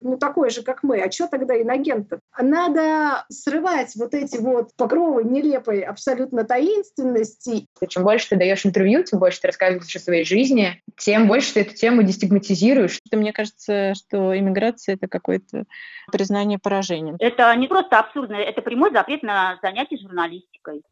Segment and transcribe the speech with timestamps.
[0.00, 2.20] ну, такой же, как мы, а что тогда инагентов?
[2.38, 7.66] Надо срывать вот эти вот покровы нелепой абсолютно таинственности.
[7.88, 11.60] Чем больше ты даешь интервью, тем больше ты рассказываешь о своей жизни, тем больше ты
[11.60, 12.98] эту тему дестигматизируешь.
[13.12, 15.64] Мне кажется, что иммиграция— это какое-то
[16.10, 17.16] признание поражения.
[17.18, 20.82] Это не просто абсурдно, это прямой запрет на занятие журналистикой.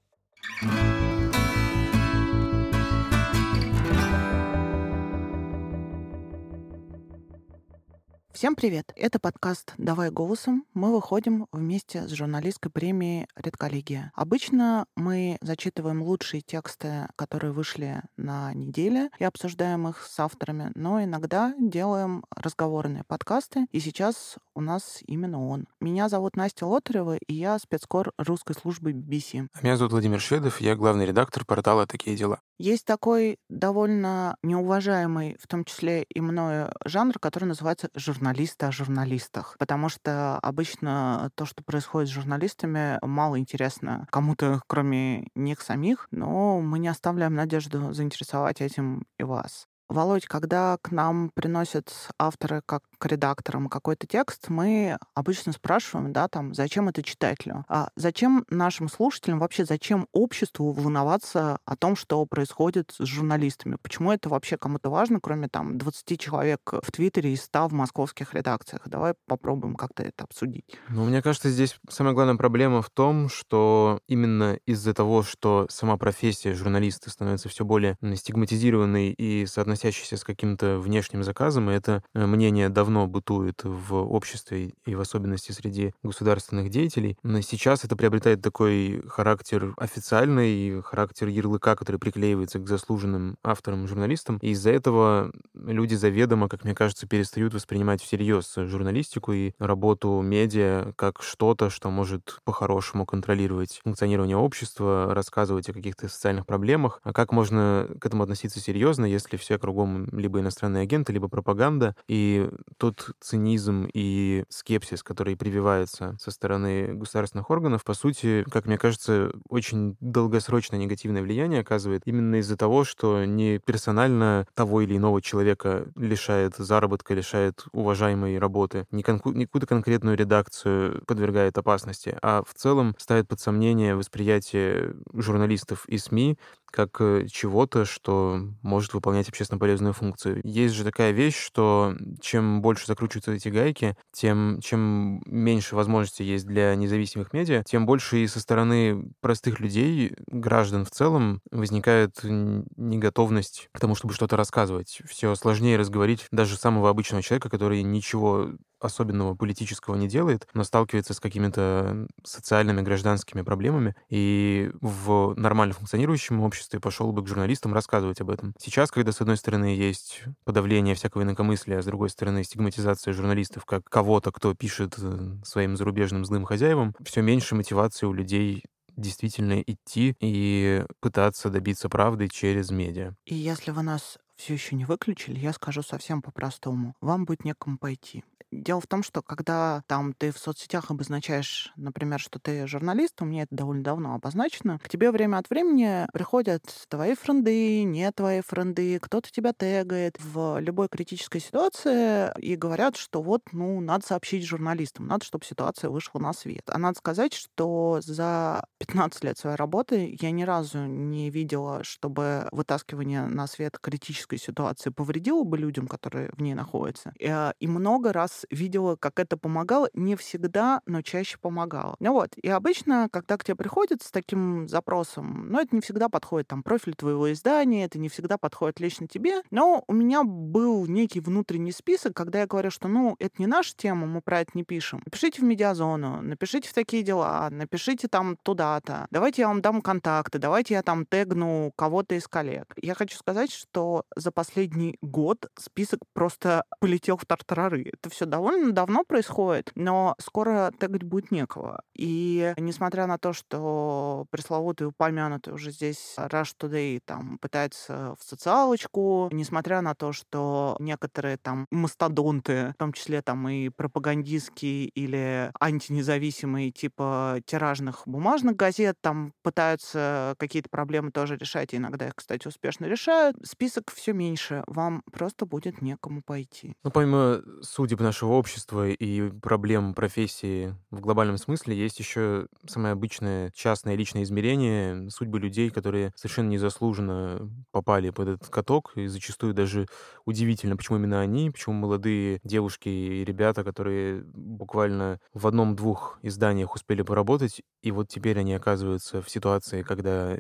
[8.38, 8.92] Всем привет!
[8.94, 10.64] Это подкаст «Давай голосом».
[10.72, 14.12] Мы выходим вместе с журналистской премией «Редколлегия».
[14.14, 21.02] Обычно мы зачитываем лучшие тексты, которые вышли на неделе, и обсуждаем их с авторами, но
[21.02, 25.66] иногда делаем разговорные подкасты, и сейчас у нас именно он.
[25.80, 29.48] Меня зовут Настя Лотарева, и я спецкор русской службы BBC.
[29.62, 32.38] Меня зовут Владимир Шведов, я главный редактор портала «Такие дела».
[32.60, 37.88] Есть такой довольно неуважаемый, в том числе и мною, жанр, который называется
[38.28, 39.56] журналисты о журналистах.
[39.58, 46.60] Потому что обычно то, что происходит с журналистами, мало интересно кому-то, кроме них самих, но
[46.60, 49.66] мы не оставляем надежду заинтересовать этим и вас.
[49.88, 56.28] Володь, когда к нам приносят авторы как к редакторам какой-то текст, мы обычно спрашиваем, да,
[56.28, 57.64] там, зачем это читателю?
[57.68, 63.76] А зачем нашим слушателям, вообще зачем обществу волноваться о том, что происходит с журналистами?
[63.80, 68.34] Почему это вообще кому-то важно, кроме там 20 человек в Твиттере и 100 в московских
[68.34, 68.82] редакциях?
[68.86, 70.64] Давай попробуем как-то это обсудить.
[70.88, 75.96] Ну, мне кажется, здесь самая главная проблема в том, что именно из-за того, что сама
[75.96, 82.26] профессия журналиста становится все более стигматизированной и относящийся с каким-то внешним заказом, и это э,
[82.26, 87.16] мнение давно бытует в обществе и в особенности среди государственных деятелей.
[87.22, 94.38] Но сейчас это приобретает такой характер официальный, характер ярлыка, который приклеивается к заслуженным авторам, журналистам,
[94.42, 100.92] и из-за этого люди заведомо, как мне кажется, перестают воспринимать всерьез журналистику и работу медиа
[100.96, 107.00] как что-то, что может по-хорошему контролировать функционирование общества, рассказывать о каких-то социальных проблемах.
[107.02, 111.94] А как можно к этому относиться серьезно, если все кругом либо иностранные агенты, либо пропаганда.
[112.08, 112.48] И
[112.78, 119.32] тот цинизм и скепсис, который прививается со стороны государственных органов, по сути, как мне кажется,
[119.48, 125.86] очень долгосрочное негативное влияние оказывает именно из-за того, что не персонально того или иного человека
[125.96, 132.54] лишает заработка, лишает уважаемой работы, не, конку- не какую-то конкретную редакцию подвергает опасности, а в
[132.54, 136.38] целом ставит под сомнение восприятие журналистов и СМИ
[136.70, 140.40] как э, чего-то, что может выполнять общественно полезную функцию.
[140.44, 146.46] Есть же такая вещь, что чем больше закручиваются эти гайки, тем чем меньше возможностей есть
[146.46, 153.68] для независимых медиа, тем больше и со стороны простых людей, граждан в целом, возникает неготовность
[153.72, 155.00] к тому, чтобы что-то рассказывать.
[155.08, 158.50] Все сложнее разговорить даже самого обычного человека, который ничего
[158.80, 166.40] особенного политического не делает, но сталкивается с какими-то социальными, гражданскими проблемами, и в нормально функционирующем
[166.40, 168.54] обществе пошел бы к журналистам рассказывать об этом.
[168.58, 173.64] Сейчас, когда, с одной стороны, есть подавление всякого инакомыслия, а с другой стороны, стигматизация журналистов
[173.64, 178.64] как кого-то, кто пишет э, своим зарубежным злым хозяевам, все меньше мотивации у людей
[178.96, 183.14] действительно идти и пытаться добиться правды через медиа.
[183.24, 186.94] И если вы нас все еще не выключили, я скажу совсем по-простому.
[187.00, 188.24] Вам будет некому пойти.
[188.50, 193.26] Дело в том, что когда там ты в соцсетях обозначаешь, например, что ты журналист, у
[193.26, 198.40] меня это довольно давно обозначено, к тебе время от времени приходят твои френды, не твои
[198.40, 204.46] френды, кто-то тебя тегает в любой критической ситуации и говорят, что вот, ну, надо сообщить
[204.46, 206.62] журналистам, надо, чтобы ситуация вышла на свет.
[206.68, 212.48] А надо сказать, что за 15 лет своей работы я ни разу не видела, чтобы
[212.52, 217.12] вытаскивание на свет критической ситуации повредило бы людям, которые в ней находятся.
[217.18, 219.88] И, и много раз видела, как это помогало.
[219.94, 221.96] Не всегда, но чаще помогало.
[222.00, 222.36] Ну вот.
[222.36, 226.62] И обычно, когда к тебе приходят с таким запросом, ну, это не всегда подходит там
[226.62, 229.42] профиль твоего издания, это не всегда подходит лично тебе.
[229.50, 233.74] Но у меня был некий внутренний список, когда я говорю, что, ну, это не наша
[233.76, 235.02] тема, мы про это не пишем.
[235.04, 239.06] Напишите в медиазону, напишите в такие дела, напишите там туда-то.
[239.10, 242.74] Давайте я вам дам контакты, давайте я там тегну кого-то из коллег.
[242.76, 247.90] Я хочу сказать, что за последний год список просто полетел в тартарары.
[247.92, 251.82] Это все довольно давно происходит, но скоро тегать будет некого.
[251.94, 259.28] И несмотря на то, что пресловутый упомянутый уже здесь Rush Today там пытается в социалочку,
[259.32, 266.72] несмотря на то, что некоторые там мастодонты, в том числе там и пропагандистские или антинезависимые
[266.72, 272.86] типа тиражных бумажных газет, там пытаются какие-то проблемы тоже решать, и иногда их, кстати, успешно
[272.86, 276.74] решают, список все меньше, вам просто будет некому пойти.
[276.84, 283.50] Ну, помимо судеб нашего общества и проблем профессии в глобальном смысле есть еще самое обычное
[283.54, 289.86] частное личное измерение судьбы людей, которые совершенно незаслуженно попали под этот каток, и зачастую даже
[290.24, 297.02] удивительно, почему именно они, почему молодые девушки и ребята, которые буквально в одном-двух изданиях успели
[297.02, 300.36] поработать, и вот теперь они оказываются в ситуации, когда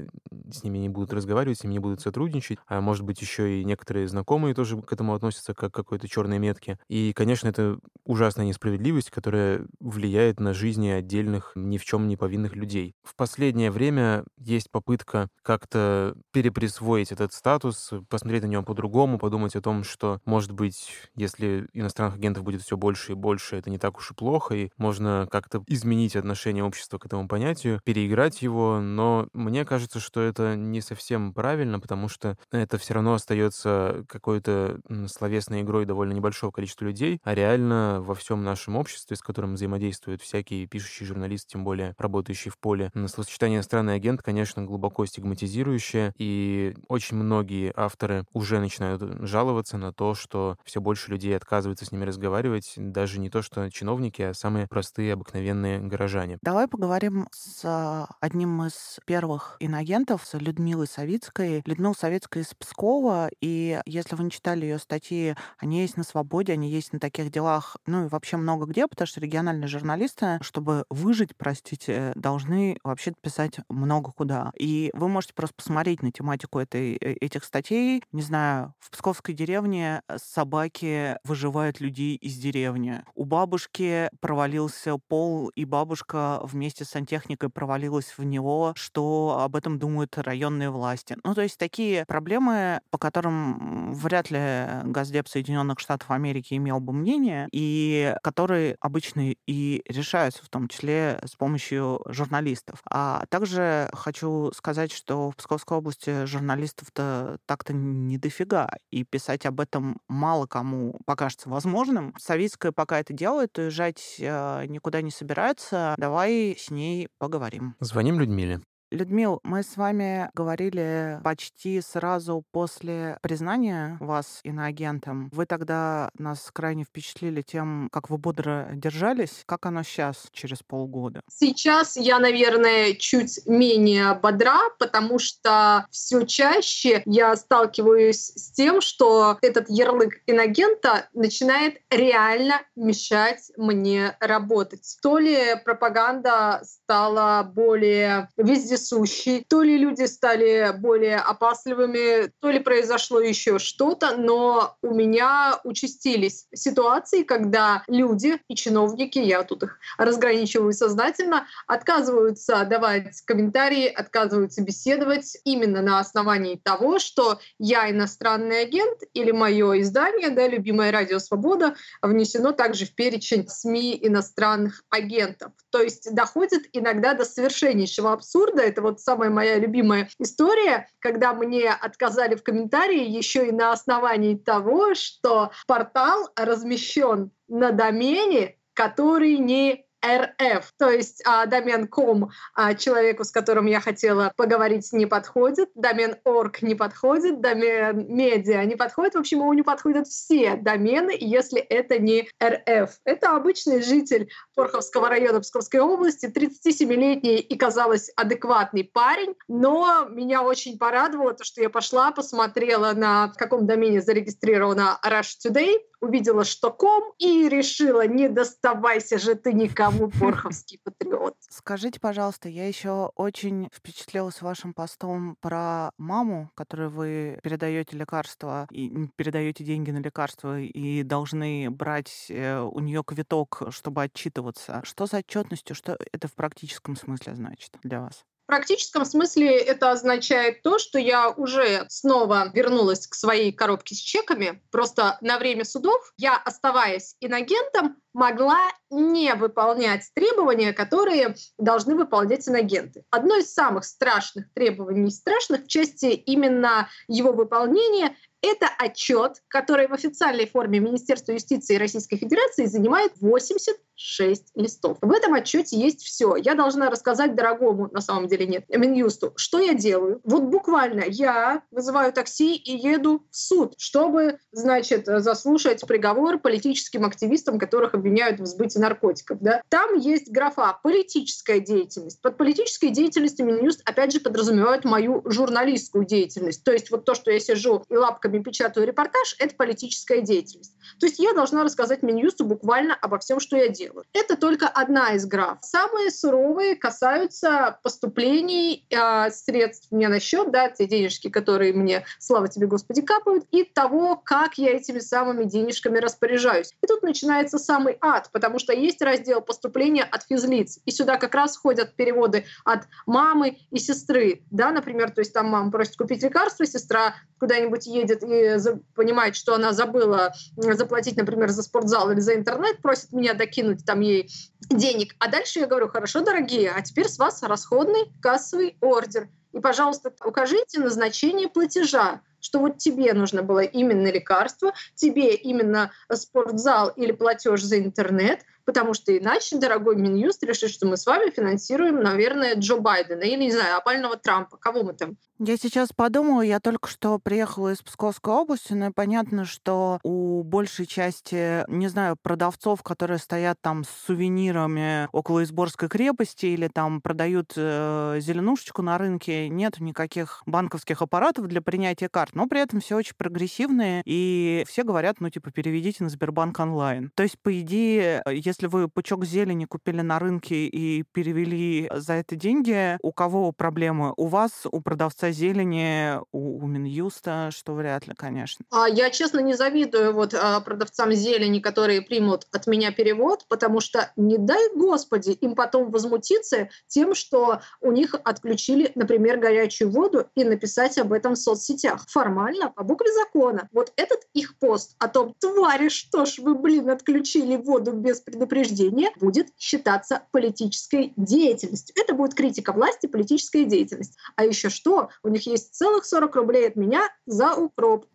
[0.50, 3.57] с ними не будут разговаривать, с ними не будут сотрудничать, а может быть еще и
[3.64, 6.78] некоторые знакомые тоже к этому относятся как к какой-то черной метке.
[6.88, 12.54] И, конечно, это ужасная несправедливость, которая влияет на жизни отдельных ни в чем не повинных
[12.56, 12.94] людей.
[13.02, 19.60] В последнее время есть попытка как-то переприсвоить этот статус, посмотреть на него по-другому, подумать о
[19.60, 23.96] том, что, может быть, если иностранных агентов будет все больше и больше, это не так
[23.98, 29.28] уж и плохо, и можно как-то изменить отношение общества к этому понятию, переиграть его, но
[29.32, 35.62] мне кажется, что это не совсем правильно, потому что это все равно остается какой-то словесной
[35.62, 40.66] игрой довольно небольшого количества людей, а реально во всем нашем обществе, с которым взаимодействуют всякие
[40.66, 47.16] пишущие журналисты, тем более работающие в поле, словосочетание «иностранный агент», конечно, глубоко стигматизирующее, и очень
[47.16, 52.74] многие авторы уже начинают жаловаться на то, что все больше людей отказываются с ними разговаривать,
[52.76, 56.38] даже не то, что чиновники, а самые простые, обыкновенные горожане.
[56.42, 61.62] Давай поговорим с одним из первых инагентов, с Людмилой Савицкой.
[61.64, 66.52] Людмила Савицкая из Пскова, и если вы не читали ее статьи, они есть на «Свободе»,
[66.52, 70.84] они есть на таких делах, ну и вообще много где, потому что региональные журналисты, чтобы
[70.90, 74.50] выжить, простите, должны вообще писать много куда.
[74.58, 78.02] И вы можете просто посмотреть на тематику этой, э, этих статей.
[78.12, 83.02] Не знаю, в Псковской деревне собаки выживают людей из деревни.
[83.14, 88.72] У бабушки провалился пол, и бабушка вместе с сантехникой провалилась в него.
[88.76, 91.16] Что об этом думают районные власти?
[91.24, 94.40] Ну, то есть такие проблемы, по которым вряд ли
[94.84, 101.20] Газдеп Соединенных Штатов Америки имел бы мнение, и которые обычно и решаются, в том числе
[101.24, 102.80] с помощью журналистов.
[102.90, 109.60] А также хочу сказать, что в Псковской области журналистов-то так-то не дофига, и писать об
[109.60, 112.14] этом мало кому покажется возможным.
[112.18, 115.94] Савицкая пока это делает, уезжать э, никуда не собирается.
[115.98, 117.74] Давай с ней поговорим.
[117.80, 118.60] Звоним Людмиле.
[118.90, 125.28] Людмил, мы с вами говорили почти сразу после признания вас иноагентом.
[125.30, 129.42] Вы тогда нас крайне впечатлили тем, как вы бодро держались.
[129.44, 131.20] Как оно сейчас, через полгода?
[131.28, 139.36] Сейчас я, наверное, чуть менее бодра, потому что все чаще я сталкиваюсь с тем, что
[139.42, 144.96] этот ярлык иногента начинает реально мешать мне работать.
[145.02, 149.44] То ли пропаганда стала более везде вездесущий.
[149.48, 156.46] То ли люди стали более опасливыми, то ли произошло еще что-то, но у меня участились
[156.54, 165.36] ситуации, когда люди и чиновники, я тут их разграничиваю сознательно, отказываются давать комментарии, отказываются беседовать
[165.44, 171.74] именно на основании того, что я иностранный агент или мое издание, да, любимое радио «Свобода»,
[172.02, 175.52] внесено также в перечень СМИ иностранных агентов.
[175.70, 181.70] То есть доходит иногда до совершеннейшего абсурда это вот самая моя любимая история, когда мне
[181.70, 189.87] отказали в комментарии еще и на основании того, что портал размещен на домене, который не
[190.06, 195.70] РФ, то есть а, домен ком а, человеку, с которым я хотела поговорить, не подходит,
[195.74, 199.14] домен орг не подходит, домен медиа не подходит.
[199.14, 202.90] В общем, ему не подходят все домены, если это не РФ.
[203.04, 210.78] Это обычный житель Порховского района Псковской области, 37-летний и, казалось, адекватный парень, но меня очень
[210.78, 217.12] порадовало то, что я пошла, посмотрела, на каком домене зарегистрирована Rush Today, увидела, что ком,
[217.18, 219.87] и решила, не доставайся же ты никому,
[220.20, 221.34] порховский патриот.
[221.48, 229.08] Скажите, пожалуйста, я еще очень впечатлилась вашим постом про маму, которой вы передаете лекарства и
[229.16, 234.80] передаете деньги на лекарства и должны брать э, у нее квиток, чтобы отчитываться.
[234.84, 238.24] Что за отчетностью, что это в практическом смысле значит для вас?
[238.48, 244.62] Практическом смысле это означает то, что я уже снова вернулась к своей коробке с чеками.
[244.70, 253.04] Просто на время судов я, оставаясь инагентом, могла не выполнять требования, которые должны выполнять инагенты.
[253.10, 259.92] Одно из самых страшных требований, страшных в части именно его выполнения, это отчет, который в
[259.92, 264.96] официальной форме Министерства юстиции Российской Федерации занимает 80 6 листов.
[265.00, 266.36] В этом отчете есть все.
[266.36, 270.20] Я должна рассказать дорогому, на самом деле нет, Минюсту, что я делаю.
[270.24, 277.58] Вот буквально я вызываю такси и еду в суд, чтобы, значит, заслушать приговор политическим активистам,
[277.58, 279.38] которых обвиняют в сбытии наркотиков.
[279.40, 279.62] Да?
[279.68, 282.22] Там есть графа «политическая деятельность».
[282.22, 286.62] Под политической деятельностью Минюст, опять же, подразумевает мою журналистскую деятельность.
[286.62, 290.74] То есть вот то, что я сижу и лапками печатаю репортаж, это политическая деятельность.
[291.00, 293.87] То есть я должна рассказать Минюсту буквально обо всем, что я делаю.
[294.12, 295.58] Это только одна из граф.
[295.62, 302.48] Самые суровые касаются поступлений э, средств мне на счет, да, те денежки, которые мне, слава
[302.48, 306.72] тебе, Господи, капают, и того, как я этими самыми денежками распоряжаюсь.
[306.82, 311.34] И тут начинается самый ад, потому что есть раздел поступления от физлиц, и сюда как
[311.34, 316.22] раз входят переводы от мамы и сестры, да, например, то есть там мама просит купить
[316.22, 318.56] лекарство, сестра куда-нибудь едет и
[318.94, 324.00] понимает, что она забыла заплатить, например, за спортзал или за интернет, просит меня докинуть там
[324.00, 324.30] ей
[324.70, 325.14] денег.
[325.18, 329.28] А дальше я говорю, хорошо, дорогие, а теперь с вас расходный кассовый ордер.
[329.52, 336.90] И, пожалуйста, укажите назначение платежа что вот тебе нужно было именно лекарство, тебе именно спортзал
[336.90, 342.02] или платеж за интернет, потому что иначе, дорогой Минюст, решит, что мы с вами финансируем,
[342.02, 344.58] наверное, Джо Байдена или, не знаю, опального Трампа.
[344.58, 345.16] Кого мы там?
[345.38, 350.84] Я сейчас подумала, я только что приехала из Псковской области, но понятно, что у большей
[350.84, 357.52] части, не знаю, продавцов, которые стоят там с сувенирами около Изборской крепости или там продают
[357.54, 362.96] э, зеленушечку на рынке, нет никаких банковских аппаратов для принятия карт, но при этом все
[362.96, 367.12] очень прогрессивные, и все говорят, ну, типа, переведите на Сбербанк онлайн.
[367.14, 372.14] То есть, по идее, если если вы пучок зелени купили на рынке и перевели за
[372.14, 374.12] это деньги, у кого проблемы?
[374.16, 378.64] У вас, у продавца зелени, у, у Минюста, что вряд ли, конечно.
[378.72, 383.78] А Я, честно, не завидую вот а, продавцам зелени, которые примут от меня перевод, потому
[383.80, 390.26] что, не дай господи, им потом возмутиться тем, что у них отключили, например, горячую воду
[390.34, 392.04] и написать об этом в соцсетях.
[392.08, 393.68] Формально, по букве закона.
[393.72, 398.47] Вот этот их пост о том, твари, что ж вы, блин, отключили воду без предупреждения,
[398.48, 401.94] предупреждение будет считаться политической деятельностью.
[401.98, 404.16] Это будет критика власти, политическая деятельность.
[404.36, 405.10] А еще что?
[405.22, 408.06] У них есть целых 40 рублей от меня за укроп.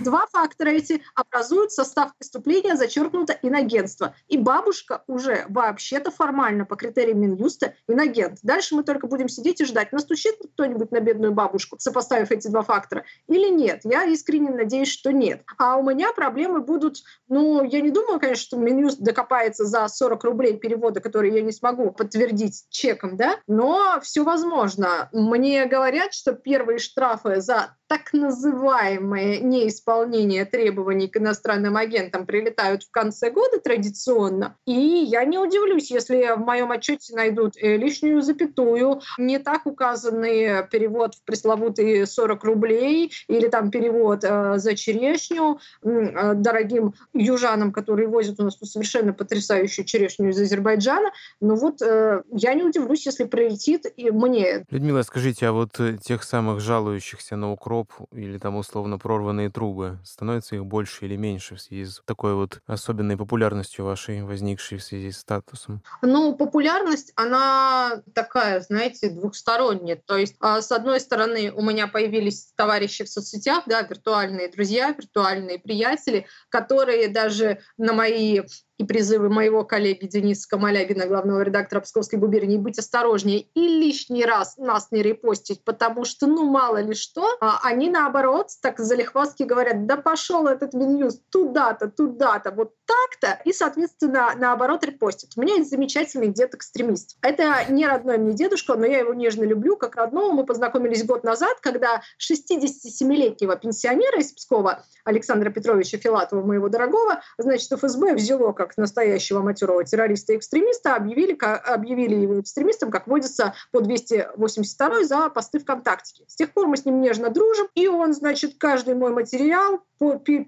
[0.00, 4.14] Два фактора эти образуют состав преступления, зачеркнуто инагентство.
[4.28, 8.38] И бабушка уже вообще-то формально по критериям Минюста инагент.
[8.42, 12.62] Дальше мы только будем сидеть и ждать, настучит кто-нибудь на бедную бабушку, сопоставив эти два
[12.62, 13.80] фактора, или нет.
[13.84, 15.42] Я искренне надеюсь, что нет.
[15.58, 16.98] А у меня проблемы будут,
[17.28, 21.52] ну, я не думаю, конечно, что Минюст докопается за 40 рублей перевода, которые я не
[21.52, 25.08] смогу подтвердить чеком, да, но все возможно.
[25.12, 32.90] Мне говорят, что первые штрафы за так называемое неисполнение требований к иностранным агентам прилетают в
[32.90, 34.56] конце года традиционно.
[34.66, 40.66] И я не удивлюсь, если в моем отчете найдут э, лишнюю запятую, не так указанный
[40.66, 48.08] перевод в пресловутые 40 рублей или там перевод э, за черешню э, дорогим южанам, которые
[48.08, 51.12] возят у нас тут совершенно потрясающую черешню из Азербайджана.
[51.40, 54.64] Но вот э, я не удивлюсь, если прилетит и мне.
[54.70, 59.98] Людмила, скажите, а вот тех самых жалующихся на укроп гроб или там условно прорванные трубы,
[60.04, 64.84] становится их больше или меньше в связи с такой вот особенной популярностью вашей, возникшей в
[64.84, 65.82] связи с статусом?
[66.02, 70.00] Ну, популярность, она такая, знаете, двухсторонняя.
[70.04, 74.90] То есть, а, с одной стороны, у меня появились товарищи в соцсетях, да, виртуальные друзья,
[74.90, 78.42] виртуальные приятели, которые даже на мои
[78.78, 84.56] и призывы моего коллеги Дениса Камалягина, главного редактора Псковской губернии, быть осторожнее и лишний раз
[84.56, 89.86] нас не репостить, потому что, ну, мало ли что, а они, наоборот, так залихвастки говорят,
[89.86, 95.30] да пошел этот Минюс туда-то, туда-то, вот так-то, и, соответственно, наоборот, репостят.
[95.36, 97.16] У меня есть замечательный дед-экстремист.
[97.22, 100.32] Это не родной мне дедушка, но я его нежно люблю, как родного.
[100.32, 107.70] Мы познакомились год назад, когда 67-летнего пенсионера из Пскова, Александра Петровича Филатова, моего дорогого, значит,
[107.72, 113.80] ФСБ взяло как настоящего матерого террориста и экстремиста, объявили, объявили его экстремистом, как водится по
[113.80, 116.24] 282 за посты ВКонтакте.
[116.26, 119.80] С тех пор мы с ним нежно дружим, и он, значит, каждый мой материал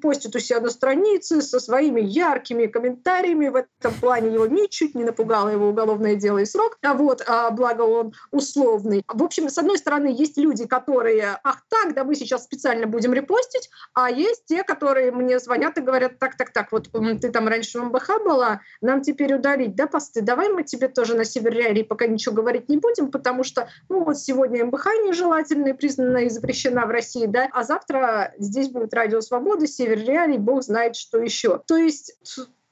[0.03, 3.49] постит у себя на странице со своими яркими комментариями.
[3.49, 6.79] В этом плане его ничуть не напугало его уголовное дело и срок.
[6.83, 9.03] А вот, а, благо он условный.
[9.09, 13.13] В общем, с одной стороны, есть люди, которые, ах так, да мы сейчас специально будем
[13.13, 17.49] репостить, а есть те, которые мне звонят и говорят, так, так, так, вот ты там
[17.49, 21.85] раньше в МБХ была, нам теперь удалить, да, посты, давай мы тебе тоже на Севере
[21.85, 26.87] пока ничего говорить не будем, потому что, ну вот сегодня МБХ нежелательная, признана и запрещена
[26.87, 31.61] в России, да, а завтра здесь будет радио свободы, север бог знает, что еще.
[31.67, 32.19] То есть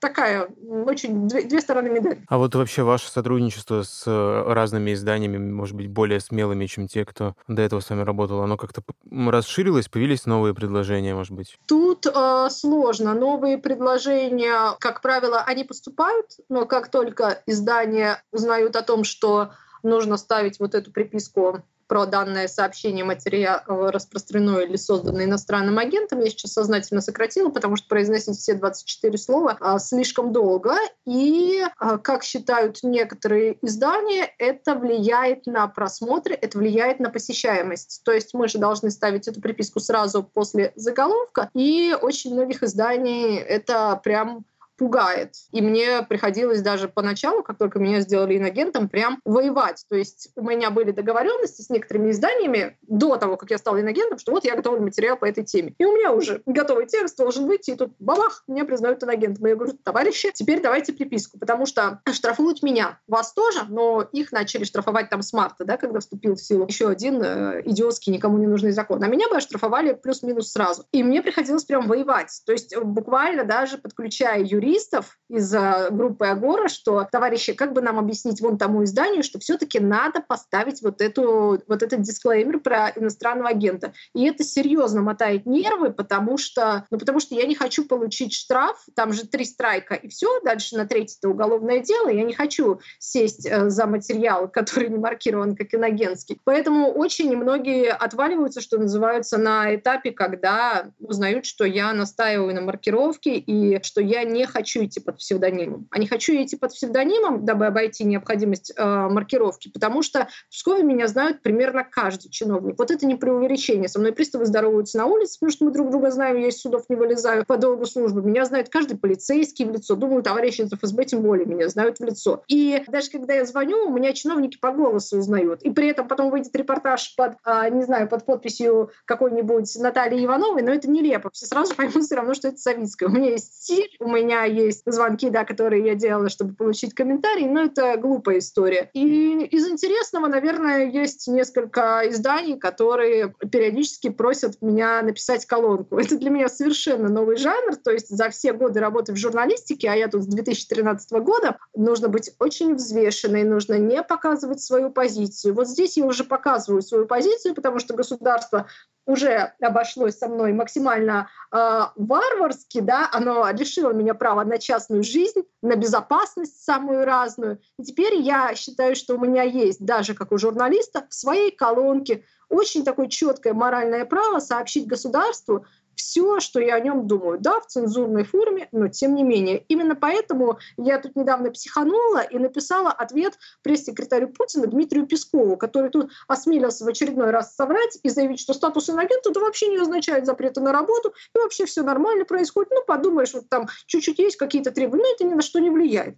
[0.04, 0.48] такая
[0.84, 2.22] очень две, две стороны медали.
[2.28, 7.06] А вот вообще ваше сотрудничество с э, разными изданиями, может быть, более смелыми, чем те,
[7.06, 11.58] кто до этого с вами работал, оно как-то расширилось, появились новые предложения, может быть?
[11.66, 13.14] Тут э, сложно.
[13.14, 20.18] Новые предложения, как правило, они поступают, но как только издания узнают о том, что нужно
[20.18, 21.62] ставить вот эту приписку
[21.94, 26.18] про данное сообщение материал распространено или создано иностранным агентом.
[26.18, 30.74] Я сейчас сознательно сократила, потому что произносить все 24 слова а, слишком долго.
[31.06, 38.02] И, а, как считают некоторые издания, это влияет на просмотры, это влияет на посещаемость.
[38.04, 41.48] То есть мы же должны ставить эту приписку сразу после заголовка.
[41.54, 44.44] И очень многих изданий это прям
[44.76, 45.34] пугает.
[45.50, 49.84] И мне приходилось даже поначалу, как только меня сделали иногентом, прям воевать.
[49.88, 54.18] То есть у меня были договоренности с некоторыми изданиями до того, как я стала иногентом,
[54.18, 55.74] что вот я готовлю материал по этой теме.
[55.78, 59.46] И у меня уже готовый текст должен выйти, и тут бабах, меня признают иногентом.
[59.46, 64.32] И я говорю, товарищи, теперь давайте приписку, потому что штрафуют меня, вас тоже, но их
[64.32, 68.38] начали штрафовать там с марта, да, когда вступил в силу еще один э, идиотский, никому
[68.38, 69.02] не нужный закон.
[69.02, 70.84] А меня бы оштрафовали плюс-минус сразу.
[70.92, 72.42] И мне приходилось прям воевать.
[72.46, 75.54] То есть буквально даже подключая юристов, юристов из
[75.90, 80.82] группы Агора, что, товарищи, как бы нам объяснить вон тому изданию, что все-таки надо поставить
[80.82, 83.92] вот, эту, вот этот дисклеймер про иностранного агента.
[84.14, 88.84] И это серьезно мотает нервы, потому что, ну, потому что я не хочу получить штраф,
[88.94, 93.46] там же три страйка, и все, дальше на третье уголовное дело, я не хочу сесть
[93.46, 96.40] э, за материал, который не маркирован как иногентский.
[96.44, 103.36] Поэтому очень многие отваливаются, что называется, на этапе, когда узнают, что я настаиваю на маркировке
[103.36, 105.88] и что я не хочу идти под псевдонимом.
[105.90, 110.84] А не хочу идти под псевдонимом, дабы обойти необходимость э, маркировки, потому что в Пскове
[110.84, 112.78] меня знают примерно каждый чиновник.
[112.78, 113.88] Вот это не преувеличение.
[113.88, 116.84] Со мной приставы здороваются на улице, потому что мы друг друга знаем, я из судов
[116.88, 118.22] не вылезаю по долгу службы.
[118.22, 119.96] Меня знает каждый полицейский в лицо.
[119.96, 122.44] Думаю, товарищи из ФСБ тем более меня знают в лицо.
[122.46, 125.62] И даже когда я звоню, у меня чиновники по голосу узнают.
[125.62, 130.62] И при этом потом выйдет репортаж под, э, не знаю, под подписью какой-нибудь Натальи Ивановой,
[130.62, 131.30] но это нелепо.
[131.32, 133.08] Все сразу поймут все равно, что это Савицкая.
[133.08, 137.46] У меня есть стиль, у меня есть звонки, да, которые я делала, чтобы получить комментарий,
[137.46, 138.90] но это глупая история.
[138.92, 145.98] И из интересного, наверное, есть несколько изданий, которые периодически просят меня написать колонку.
[145.98, 149.94] Это для меня совершенно новый жанр, то есть за все годы работы в журналистике, а
[149.94, 155.54] я тут с 2013 года, нужно быть очень взвешенной, нужно не показывать свою позицию.
[155.54, 158.66] Вот здесь я уже показываю свою позицию, потому что государство
[159.06, 165.42] уже обошлось со мной максимально э, варварски, да, оно лишило меня права на частную жизнь,
[165.62, 167.60] на безопасность самую разную.
[167.78, 172.24] И теперь я считаю, что у меня есть, даже как у журналиста, в своей колонке
[172.48, 177.38] очень такое четкое моральное право сообщить государству, все, что я о нем думаю.
[177.38, 179.64] Да, в цензурной форме, но тем не менее.
[179.68, 186.10] Именно поэтому я тут недавно психанула и написала ответ пресс-секретарю Путина Дмитрию Пескову, который тут
[186.28, 190.60] осмелился в очередной раз соврать и заявить, что статус инагента это вообще не означает запрета
[190.60, 192.70] на работу, и вообще все нормально происходит.
[192.72, 196.16] Ну, подумаешь, вот там чуть-чуть есть какие-то требования, но это ни на что не влияет.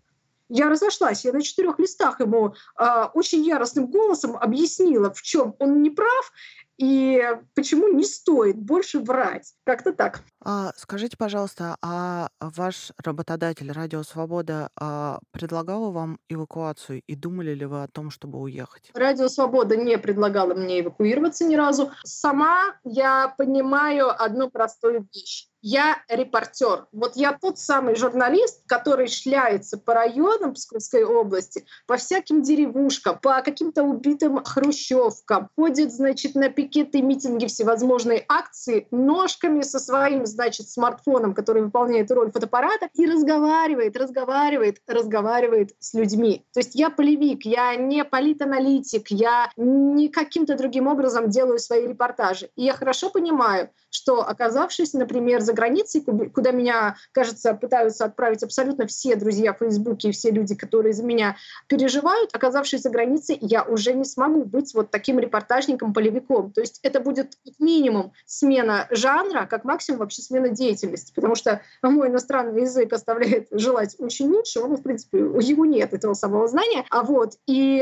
[0.48, 5.82] Я разошлась, я на четырех листах ему э, очень яростным голосом объяснила, в чем он
[5.82, 6.32] не прав,
[6.78, 7.22] и
[7.54, 9.54] почему не стоит больше врать.
[9.64, 10.22] Как-то так.
[10.48, 17.66] А, скажите, пожалуйста, а ваш работодатель Радио Свобода а, предлагал вам эвакуацию и думали ли
[17.66, 18.92] вы о том, чтобы уехать?
[18.94, 21.90] Радио Свобода не предлагала мне эвакуироваться ни разу.
[22.04, 26.86] Сама я понимаю одну простую вещь я репортер.
[26.92, 33.42] Вот я тот самый журналист, который шляется по районам Псковской области, по всяким деревушкам, по
[33.42, 41.34] каким-то убитым хрущевкам, ходит, значит, на пикеты, митинги, всевозможные акции, ножками со своим, значит, смартфоном,
[41.34, 46.44] который выполняет роль фотоаппарата, и разговаривает, разговаривает, разговаривает с людьми.
[46.52, 52.50] То есть я полевик, я не политаналитик, я не каким-то другим образом делаю свои репортажи.
[52.54, 58.86] И я хорошо понимаю, что оказавшись, например, за границей, куда меня, кажется, пытаются отправить абсолютно
[58.86, 63.62] все друзья в Фейсбуке и все люди, которые за меня переживают, оказавшись за границей, я
[63.64, 66.52] уже не смогу быть вот таким репортажником, полевиком.
[66.52, 72.08] То есть это будет минимум смена жанра, как максимум вообще смена деятельности, потому что мой
[72.08, 76.84] иностранный язык оставляет желать очень лучше, он, в принципе, у него нет этого самого знания.
[76.90, 77.76] А вот, и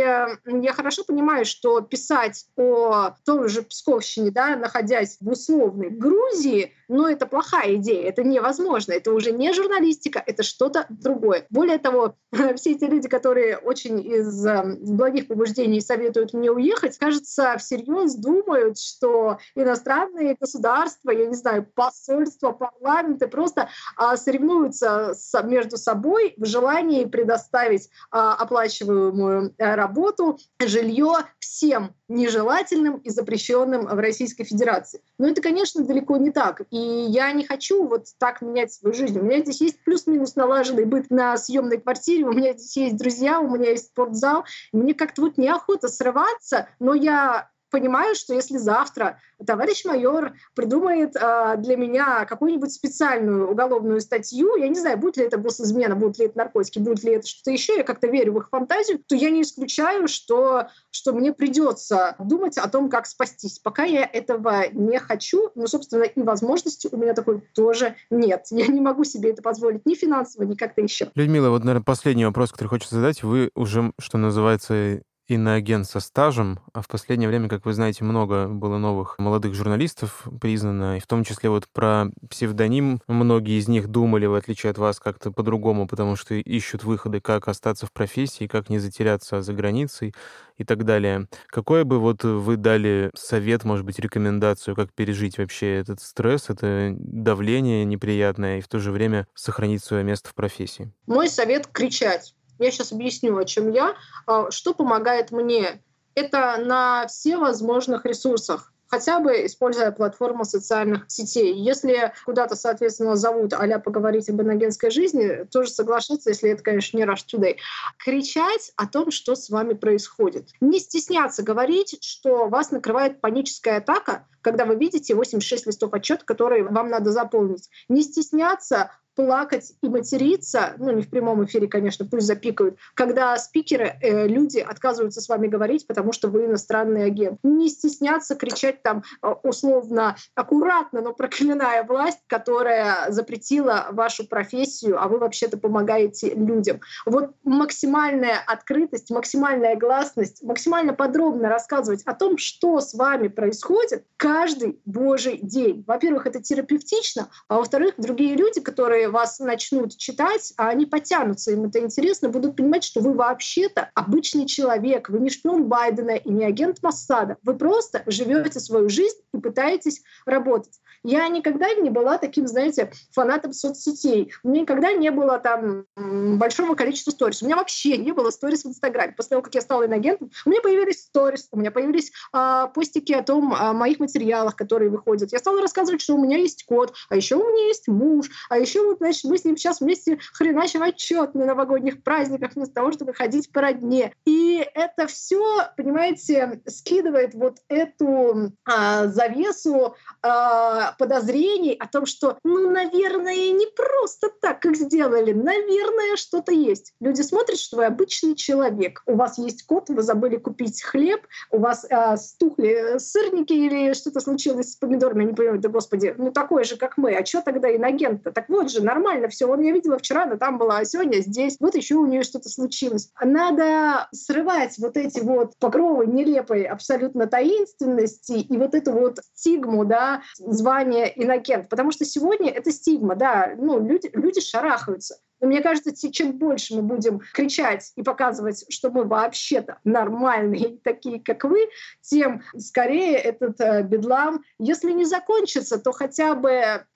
[0.45, 7.09] я хорошо понимаю, что писать о том же Псковщине, да, находясь в условной Грузии, но
[7.09, 11.47] это плохая идея, это невозможно, это уже не журналистика, это что-то другое.
[11.51, 12.17] Более того,
[12.57, 18.79] все эти люди, которые очень из э, благих побуждений советуют мне уехать, кажется, всерьез думают,
[18.79, 27.05] что иностранные государства, я не знаю, посольства, парламенты просто а, соревнуются между собой в желании
[27.05, 35.01] предоставить а, оплачиваемую а, работу, жилье всем нежелательным и запрещенным в Российской Федерации.
[35.19, 36.63] Но это, конечно, далеко не так.
[36.71, 39.19] И я не хочу вот так менять свою жизнь.
[39.19, 43.41] У меня здесь есть плюс-минус налаженный быт на съемной квартире, у меня здесь есть друзья,
[43.41, 44.45] у меня есть спортзал.
[44.73, 51.57] Мне как-то вот неохота срываться, но я понимаю, что если завтра товарищ майор придумает э,
[51.59, 56.27] для меня какую-нибудь специальную уголовную статью, я не знаю, будет ли это госизмена, будет ли
[56.27, 59.31] это наркотики, будет ли это что-то еще, я как-то верю в их фантазию, то я
[59.31, 63.59] не исключаю, что, что мне придется думать о том, как спастись.
[63.59, 68.47] Пока я этого не хочу, но, собственно, и возможности у меня такой тоже нет.
[68.51, 71.11] Я не могу себе это позволить ни финансово, ни как-то еще.
[71.17, 73.23] Людмила, вот, наверное, последний вопрос, который хочется задать.
[73.25, 78.49] Вы уже, что называется, иноагент со стажем, а в последнее время, как вы знаете, много
[78.49, 83.89] было новых молодых журналистов признано, и в том числе вот про псевдоним многие из них
[83.89, 88.47] думали, в отличие от вас, как-то по-другому, потому что ищут выходы, как остаться в профессии,
[88.47, 90.15] как не затеряться за границей
[90.57, 91.29] и так далее.
[91.47, 96.95] Какой бы вот вы дали совет, может быть, рекомендацию, как пережить вообще этот стресс, это
[96.99, 100.93] давление неприятное, и в то же время сохранить свое место в профессии?
[101.07, 103.95] Мой совет— кричать я сейчас объясню, о чем я.
[104.27, 105.83] А, что помогает мне?
[106.15, 111.53] Это на все возможных ресурсах хотя бы используя платформу социальных сетей.
[111.55, 117.03] Если куда-то, соответственно, зовут а поговорить об иногенской жизни, тоже соглашаться, если это, конечно, не
[117.03, 117.57] Rush Today.
[117.99, 120.51] Кричать о том, что с вами происходит.
[120.61, 126.63] Не стесняться говорить, что вас накрывает паническая атака, когда вы видите 86 листов отчета, которые
[126.63, 127.69] вам надо заполнить.
[127.89, 133.97] Не стесняться плакать и материться, ну не в прямом эфире, конечно, пусть запикают, когда спикеры,
[134.01, 137.39] э, люди отказываются с вами говорить, потому что вы иностранный агент.
[137.43, 145.09] Не стесняться кричать там э, условно аккуратно, но проклиная власть, которая запретила вашу профессию, а
[145.09, 146.81] вы вообще-то помогаете людям.
[147.07, 154.81] Вот максимальная открытость, максимальная гласность, максимально подробно рассказывать о том, что с вами происходит каждый
[154.85, 155.85] божий день.
[155.87, 161.67] Во-первых, это терапевтично, а во-вторых, другие люди, которые вас начнут читать, а они потянутся, им
[161.67, 166.45] это интересно, будут понимать, что вы вообще-то обычный человек, вы не шпион Байдена и не
[166.45, 167.37] агент Моссада.
[167.43, 170.81] Вы просто живете свою жизнь и пытаетесь работать.
[171.05, 174.33] Я никогда не была таким, знаете, фанатом соцсетей.
[174.43, 177.43] У меня никогда не было там большого количества сторис.
[177.43, 179.13] У меня вообще не было сторис в Инстаграме.
[179.13, 183.13] После того, как я стала иногентом, у меня появились сторис, у меня появились а, постики
[183.13, 185.31] о том, о моих материалах, которые выходят.
[185.31, 188.59] Я стала рассказывать, что у меня есть кот, а еще у меня есть муж, а
[188.59, 192.93] еще вот, значит, мы с ним сейчас вместе хреначим отчет на новогодних праздниках вместо того,
[192.93, 194.13] чтобы ходить по родне.
[194.25, 202.71] И это все, понимаете, скидывает вот эту а, завесу а, подозрений о том, что, ну,
[202.71, 206.93] наверное, не просто так, как сделали, наверное, что-то есть.
[207.01, 211.59] Люди смотрят, что вы обычный человек, у вас есть кот, вы забыли купить хлеб, у
[211.59, 216.31] вас а, стухли сырники или что-то случилось с помидорами, я не понимаю, да господи, ну
[216.31, 218.31] такой же, как мы, а что тогда инагент-то?
[218.31, 221.57] Так вот же, нормально все, он я видела вчера, да там была, а сегодня здесь,
[221.61, 223.11] вот еще у нее что-то случилось.
[223.21, 230.23] Надо срывать вот эти вот покровы нелепой абсолютно таинственности и вот эту вот стигму, да,
[230.39, 235.17] звание иногент, потому что сегодня это стигма, да, ну, люди, люди шарахаются.
[235.41, 241.21] Но мне кажется, чем больше мы будем кричать и показывать, что мы вообще-то нормальные, такие,
[241.23, 241.69] как вы,
[242.01, 246.87] тем скорее этот э, бедлам, если не закончится, то хотя бы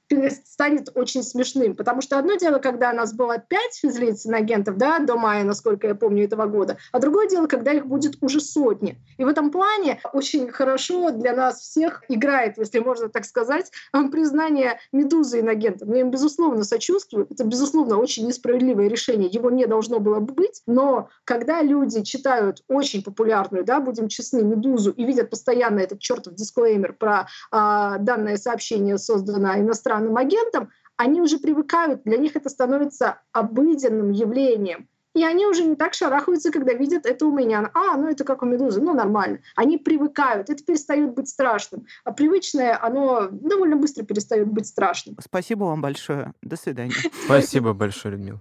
[0.45, 1.77] станет очень смешным.
[1.77, 5.87] Потому что одно дело, когда у нас было пять физлиц агентов да, до мая, насколько
[5.87, 8.99] я помню, этого года, а другое дело, когда их будет уже сотни.
[9.19, 13.71] И в этом плане очень хорошо для нас всех играет, если можно так сказать,
[14.11, 15.93] признание «Медузы» инагентом.
[15.93, 17.27] Я им, безусловно, сочувствую.
[17.31, 19.29] Это, безусловно, очень несправедливое решение.
[19.29, 20.63] Его не должно было быть.
[20.67, 26.35] Но когда люди читают очень популярную, да, будем честны, «Медузу» и видят постоянно этот чертов
[26.35, 32.49] дисклеймер про а, данное сообщение, созданное иностранным иностранным агентам, они уже привыкают, для них это
[32.49, 34.89] становится обыденным явлением.
[35.15, 37.71] И они уже не так шарахаются, когда видят это у меня.
[37.75, 39.39] А, ну это как у медузы, ну нормально.
[39.57, 41.87] Они привыкают, это перестает быть страшным.
[42.05, 45.17] А привычное, оно довольно быстро перестает быть страшным.
[45.21, 46.35] Спасибо вам большое.
[46.43, 46.95] До свидания.
[47.25, 48.41] Спасибо большое, Людмила.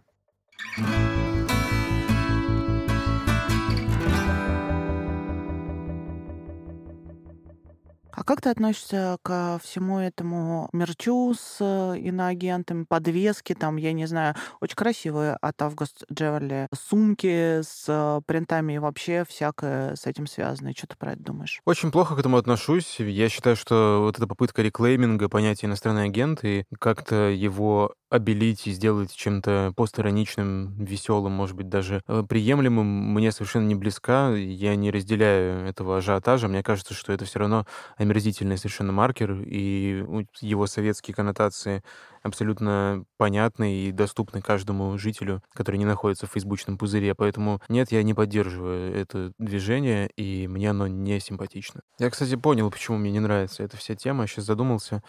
[8.28, 14.36] Как ты относишься ко всему этому мерчу с э, иноагентами, подвески, там, я не знаю,
[14.60, 20.74] очень красивые от Август Джеверли сумки с э, принтами и вообще всякое с этим связано.
[20.76, 21.62] Что ты про это думаешь?
[21.64, 23.00] Очень плохо к этому отношусь.
[23.00, 28.72] Я считаю, что вот эта попытка реклейминга понятия иностранный агент и как-то его обелить и
[28.72, 34.30] сделать чем-то постироничным, веселым, может быть, даже э, приемлемым, мне совершенно не близка.
[34.32, 36.48] Я не разделяю этого ажиотажа.
[36.48, 37.66] Мне кажется, что это все равно
[37.98, 40.04] омерзительный совершенно маркер, и
[40.42, 41.84] его советские коннотации
[42.24, 47.16] абсолютно понятны и доступны каждому жителю, который не находится в фейсбучном пузыре.
[47.16, 51.82] Поэтому нет, я не поддерживаю это движение, и мне оно не симпатично.
[52.00, 54.28] Я, кстати, понял, почему мне не нравится эта вся тема.
[54.28, 55.04] Сейчас задумался.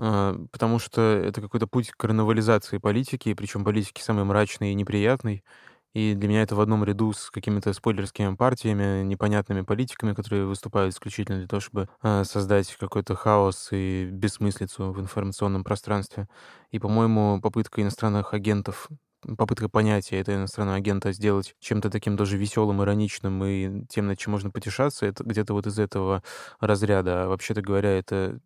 [0.00, 5.44] А, потому что это какой-то путь к карнавализации политики, причем политики самой мрачной и неприятной.
[5.94, 10.94] И для меня это в одном ряду с какими-то спойлерскими партиями, непонятными политиками, которые выступают
[10.94, 16.28] исключительно для того, чтобы э, создать какой-то хаос и бессмыслицу в информационном пространстве.
[16.70, 18.88] И, по-моему, попытка иностранных агентов
[19.36, 24.32] попытка понятия этого иностранного агента сделать чем-то таким тоже веселым, ироничным и тем, над чем
[24.32, 26.22] можно потешаться, это где-то вот из этого
[26.60, 27.24] разряда.
[27.24, 28.40] А вообще-то говоря, это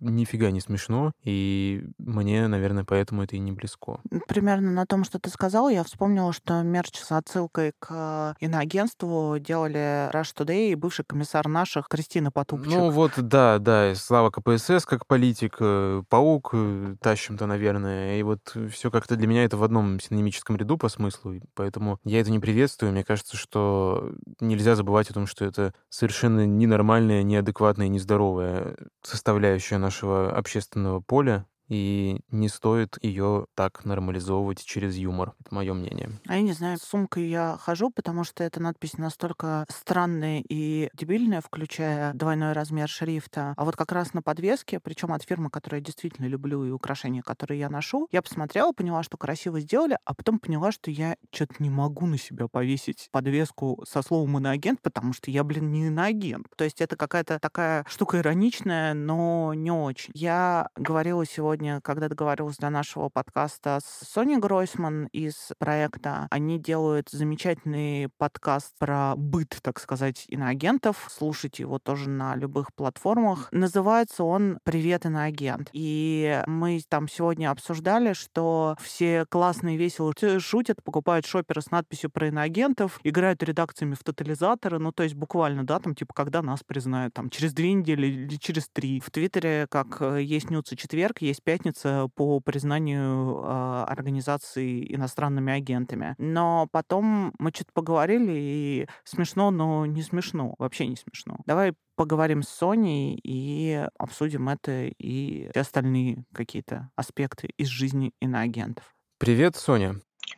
[0.00, 4.00] нифига не смешно, и мне, наверное, поэтому это и не близко.
[4.26, 10.10] Примерно на том, что ты сказал, я вспомнила, что мерч с отсылкой к иноагентству делали
[10.12, 12.72] Rush Today и бывший комиссар наших Кристина Потупчик.
[12.72, 18.54] Ну вот, да, да, слава КПСС как политик, э, паук э, тащим-то, наверное, и вот
[18.70, 22.38] все как-то для меня это в одном синонимическом ряду по смыслу, поэтому я это не
[22.38, 22.92] приветствую.
[22.92, 30.32] Мне кажется, что нельзя забывать о том, что это совершенно ненормальная, неадекватная, нездоровая составляющая нашего
[30.32, 35.34] общественного поля, и не стоит ее так нормализовывать через юмор.
[35.40, 36.10] Это мое мнение.
[36.26, 40.88] А я не знаю, с сумкой я хожу, потому что эта надпись настолько странная и
[40.94, 43.54] дебильная, включая двойной размер шрифта.
[43.56, 47.22] А вот как раз на подвеске, причем от фирмы, которую я действительно люблю, и украшения,
[47.22, 51.54] которые я ношу, я посмотрела, поняла, что красиво сделали, а потом поняла, что я что-то
[51.58, 56.46] не могу на себя повесить подвеску со словом иноагент, потому что я, блин, не иноагент.
[56.56, 60.10] То есть это какая-то такая штука ироничная, но не очень.
[60.14, 66.56] Я говорила сегодня сегодня, когда договаривалась для нашего подкаста с Соней Гройсман из проекта, они
[66.60, 71.08] делают замечательный подкаст про быт, так сказать, иноагентов.
[71.10, 73.48] Слушайте его тоже на любых платформах.
[73.50, 75.70] Называется он «Привет, иноагент».
[75.72, 82.28] И мы там сегодня обсуждали, что все классные, весело шутят, покупают шоперы с надписью про
[82.28, 87.14] иноагентов, играют редакциями в тотализаторы, ну, то есть буквально, да, там, типа, когда нас признают,
[87.14, 89.00] там, через две недели или через три.
[89.00, 96.14] В Твиттере, как э, есть Нюца четверг, есть пятница по признанию э, организаций иностранными агентами.
[96.18, 100.54] Но потом мы что-то поговорили, и смешно, но не смешно.
[100.58, 101.38] Вообще не смешно.
[101.46, 108.84] Давай поговорим с Соней и обсудим это и остальные какие-то аспекты из жизни иноагентов.
[109.16, 109.94] Привет, Соня.